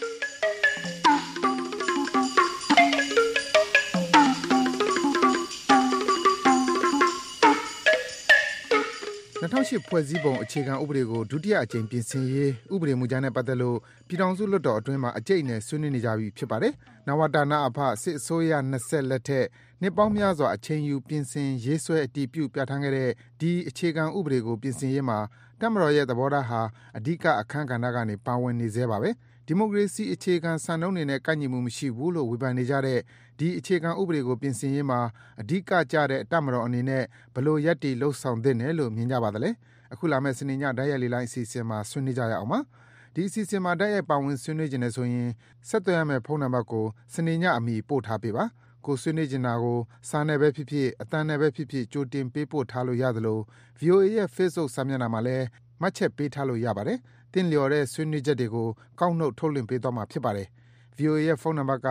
[9.42, 13.78] 2008ဖွဲ့စည်းပုံအခြေခံဥပဒေကို ဒုတိယအကြိမ်ပြင်ဆင်ရေး ဥပဒေမူကြမ်းနဲ့ပတ်သက်လို့
[14.08, 16.74] ပြည်ထောင်စုလွှတ်တော်အတွင်းမှာ အကြိတ်အနယ် ဆွေးနွေးနေကြပြီဖြစ်ပါတယ်။
[17.08, 19.46] နဝတနာအဖ စစ်အစိုးရနှစ်ဆက်လက်ထက်
[19.82, 23.10] နှစ်ပေါင်းများစွာ အချိန်ယူ ပြင်ဆင် ရေးဆွဲ အတည်ပြု ပြဋ္ဌာန်းခဲ့တဲ့
[23.42, 25.20] ဒီအခြေခံဥပဒေကို ပြင်ဆင်ရေးမှာ
[25.60, 26.62] တပ်မတော်ရဲ့ သဘောထားဟာ
[26.98, 29.10] အဓိက အခန်းကဏ္ဍကနေ ပါဝင်နေဆဲပါပဲ။
[29.48, 33.00] ဒီမိုကရေစီ အခြေခံစံနှုန်းတွေနဲ့ ကိုက်ညီမှုမရှိဘူးလို့ ဝေဖန်နေကြတဲ့
[33.42, 35.00] ဒီ အခြေခံဥပဒေကို ပြင်ဆင်ရေးမှာ
[35.42, 39.50] အဓိကကျတဲ့ တပ်မတော်အနေနဲ့ ဘယ်လို ရပ်တည် လုပ်ဆောင်သင့်တယ်လို့ မြင်ကြပါသလဲ။
[39.94, 42.60] အခုလာမယ့် စနေည တိုက်ရိုက်လေ့လာအစီအစဉ်မှာ ဆွေးနွေးကြရအောင်ပါ။
[43.16, 45.30] ဒီအစီအစဉ်မှာ တိုက်ရိုက် ပါဝင်ဆွေးနွေးချင်တယ်ဆိုရင်
[45.70, 48.46] ဆက်သွယ်ရမယ့် ဖုန်းနံပါတ်ကို စနေညအမီ ပို့ထားပေးပါ။
[48.86, 49.78] ကိုယ်ဆွေးနွေးချင်တာကို
[50.10, 53.40] စာနဲ့ပဲဖြစ်ဖြစ်၊အသံနဲ့ပဲဖြစ်ဖြစ် ကြိုတင် ပေးပို့ထားလို့ရသလို
[53.80, 55.46] ဗွီအိုအေရဲ့ Facebook စာမျက်နှာမှာလည်း
[55.82, 57.00] မှတ်ချက်ပေးထားလို့ ရပါတယ်
[57.34, 58.68] သင့်လျော်တဲ့ ဆွေးနွေးချက်တွေကို
[59.00, 60.48] ကောက်နှုတ် ထုတ်လွှင့်ပေးသွားမှာ ဖြစ်ပါတယ်။
[60.98, 61.88] VOA ရဲ့ ဖုန်းနံပါတ်က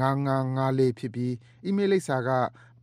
[0.56, 2.30] ၅၄ဖြစ်ပြီး အီးမေးလ်လိပ်စာက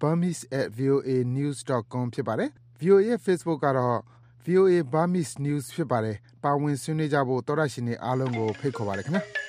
[0.02, 2.50] burmese@voanews.com ဖြစ်ပါတယ်။
[2.82, 4.00] VOA ရဲ့ Facebook ကတော့
[4.46, 9.24] VOA Burmese News ဖြစ်ပါတယ်။ပါဝင်ဆွေးနွေးကြဖို့ သောတရှင်တွေအားလုံးကို ဖိတ်ခေါ်ပါတယ်ခင်ဗျာ။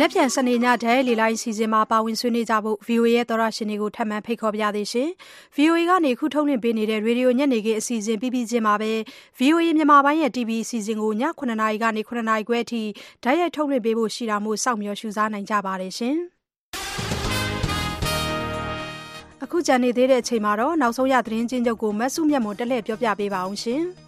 [0.00, 5.08] နက်ဖြန်စနေညဓာတ်လေလိုင်းစီစဉ်မှာပါဝင်ဆွေးနွေးကြဖို့ VOA ရဲ့သောရရှင်တွေကိုထပ်မံဖိတ်ခေါ်ပါရသေးရှင်။
[5.56, 8.92] VOA ကနေခုထုတ်လွှင့်ပေးနေတဲ့ရေဒီယိုညနေခင်းအစီအစဉ်ပြီးပြီးချင်းမှာပဲ
[9.38, 12.82] VOA မြန်မာပိုင်းရဲ့ TV အစီအစဉ်ကိုည9:00နာရီကနေ9:00နာရီခွဲအထိ
[13.22, 16.16] ဓာတ်ရိုက်ထုတ်လွှင့်ပေးဖို့ရှိတာမို့စောင့်မျှော်ရှုစားနိုင်ကြပါတယ်ရှင်။
[19.44, 23.82] အခုကြံနေသေးတဲ့အချိန်မှာတော့နောက်ဆုံးရသတင်းချင်းချုပ်ကိုမတ်စုမြတ်မွန်တက်လှည့်ပြောပြပေးပါအောင်ရှင်။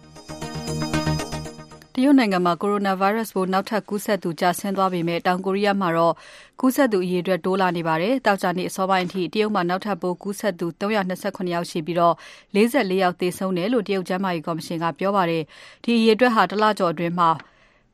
[2.03, 6.13] ရုတ်နိုင်ငံမှာ Coronavirus ပိုးနောက်ထပ်ကူးစက်သူ ကျဆင်းသွားပေမဲ့ တောင်ကိုရီးယားမှာတော့
[6.59, 12.15] ကူးစက်သူအရေအတွက် တိုးလာနေပါတယ်။သောကြာနေ့ အစောပိုင်းအထိ တရုတ်မှာ နောက်ထပ်ပိုးကူးစက်သူ329ယောက်ရှိပြီးတော့
[12.55, 15.43] 44ယောက်သေဆုံးတယ်လို့ တရုတ်ကျန်းမာရေးကော်မရှင်က ပြောပါတယ်။
[15.83, 17.29] ဒီအရေအတွက်ဟာတလကျော်အတွင်းမှာ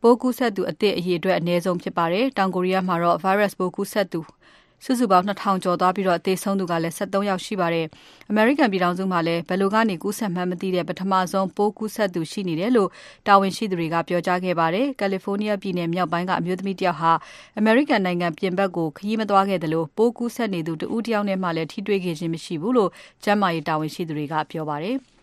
[0.02, 4.22] ပိုးကူးစက်သူအသစ်အရေအတွက် အနည်းဆုံးဖြစ်ပါတယ်။တောင်ကိုရီးယားမှာတော့ virus ပိုးကူးစက်သူ
[4.86, 7.86] စုစုပေါင်း2000ကျော်သွားပြီးတော့သေဆုံးသူကလည်း73ယောက်ရှိပါတယ်။
[8.32, 12.90] American ပြည်ထောင်စုမှာလည်းဘယ်လိုကနေကူးစက်မှန်းမသိတဲ့ပထမဆုံးပိုးကူးစက်သူရှိနေတယ်လို့
[13.28, 17.12] တာဝန်ရှိသူတွေကပြောကြားခဲ့ပါတယ်။ California ပြည်နယ်မြောက်ပိုင်းကအမျိုးသမီးတယောက်ဟာ
[17.62, 22.92] American နိုင်ငံပြင်ဘက်ကိုခရီးမသွားခဲ့သလို ပိုးကူးစက်နေသူတဦးတယောက်နဲ့မှလည်း ထိတွေ့ခဲ့ခြင်းမရှိဘူးလို့
[23.24, 24.98] ကျန်းမာရေးတာဝန်ရှိသူတွေက ပြောပါတယ်။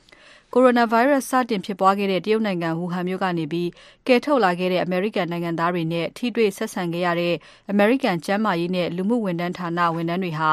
[0.57, 3.69] Coronavirus စတင်ဖြစ်ပွားခဲ့တဲ့တရုတ်နိုင်ငံဝူဟန်မြို့ကနေပြီး
[4.07, 7.35] ကယ်ထုတ်လာခဲ့တဲ့အမေရိကန်နိုင်ငံသားတွေနဲ့ထိတွေ့ဆက်ဆံခဲ့ရတဲ့
[7.71, 10.51] အမေရိကန်ကျန်းမာရေးနဲ့လူမှုဝန်ထမ်းဌာနဝန်ထမ်းတွေဟာ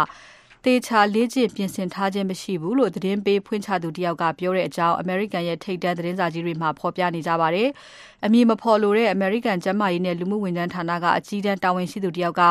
[0.66, 7.70] သေချာလေ့ကျင့်ပြင်ဆင်ထားခြင်းမရှိဘူးလို့သတင်းပေးဖွင့်ချသူတယောက်ကပြောတဲ့အကြောင်းအမေရိကန်ရဲ့ထိပ်တန်းသတင်းစာကြီးတွေမှာဖော်ပြနေကြပါတယ်။
[8.26, 12.42] အမည်မဖော်လိုတဲ့အမေရိကန်ကျန်းမာရေးနဲ့လူမှုဝန်ထမ်းဌာနကအကြီးတန်းတာဝန်ရှိသူတယောက်က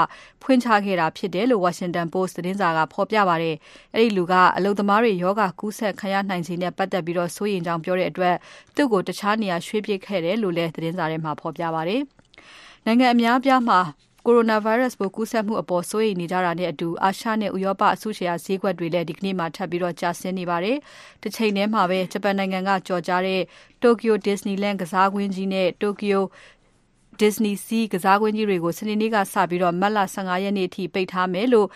[0.43, 3.57] ဖွင့်ချခဲ့တာဖြစ်တယ်လို့ Washington Post သတင်းစာကဖော်ပြပါတယ်။
[3.95, 8.35] အဲဒီလူကအလုပ်သမားတွေယောဂကူးစက်ခံရနိုင်ခြေနဲ့ပတ်သက်ပြီးတော့စိုးရိမ်ကြောင်းပြောတဲ့အတွက်
[8.77, 12.03] သူ့ကိုတခြားနေရာရွှေ့ပစ်ခဲ့တယ်လို့လည်းသတင်းစာထဲမှာဖော်ပြပါတယ်။
[12.87, 13.81] နိုင်ငံအများအပြားမှာ
[14.31, 20.77] Coronavirus ပိုးကူးစက်မှုအပေါ်စိုးရိမ်နေကြတာနဲ့အတူအာရှနဲ့ဥရောပအစုရှယ်ယာဈေးကွက်တွေလည်းဒီကနေ့မှထပ်ပြီးတော့ကျဆင်းနေပါတယ်။
[21.23, 23.41] တစ်ချိန်တည်းမှာပဲဂျပန်နိုင်ငံကကြော်ကြားတဲ့
[23.83, 26.19] Tokyo Disneyland ကစားကွင်းကြီးနဲ့ Tokyo
[27.21, 31.69] Disney Sea ကစားကွင်းကြီးတွေကိုစနေနေ့ကစပြီးတော့မတ်လ15ရက်နေ့အထိပိတ်ထားမယ်လို့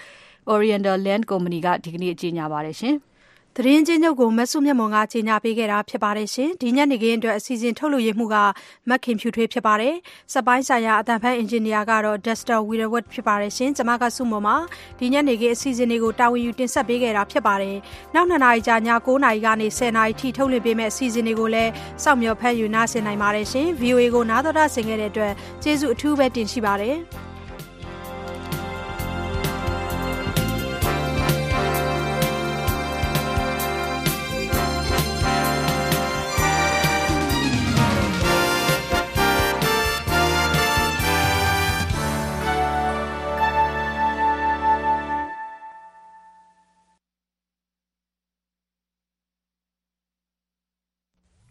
[0.54, 2.96] Oriental Land ကုမ္ပဏီကဒီကနေ့ကြေညာပါတယ်ရှင်။
[3.58, 8.36] သတင်းချင်းချုပ်ကိုမဆုမြတ်မွန်ကကြီးညာပေးခဲ့တာဖြစ်ပါတယ်ရှင်။ဒီညနေခင်းအတွက်အစီအစဉ်ထုတ်လွှင့်ရမှုက
[8.88, 9.94] မက်ခင်ဖြူထွေးဖြစ်ပါတယ်။
[10.34, 14.56] စပိုင်းဆိုင်ရာအတန်ဖန်အင်ဂျင်နီယာကတော့ Dexter Wheelwood ဖြစ်ပါတယ်ရှင်။ကျွန်မကဆုမွန်ပါ
[14.98, 17.76] ဒီညနေခင်းအစီအစဉ်တွေကိုတာဝန်ယူတင်ဆက်ပေးခဲ့တာဖြစ်ပါတယ်။
[18.14, 21.70] နောက်2နာရီကြာည9နာရီကနေ10နာရီထိထုတ်လွှင့်ပေးမယ့်အစီအစဉ်တွေကိုလည်း
[22.02, 26.98] စောင့်မျှော်ဖန်ယူနားဆင်နိုင်ပါတယ်ရှင်။ VOA ကိုနားတော်တာဆင်ခဲ့တဲ့အတွက်ကျေးဇူးအထူးပဲတင်ရှိပါတယ်။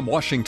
[0.00, 0.38] From Washington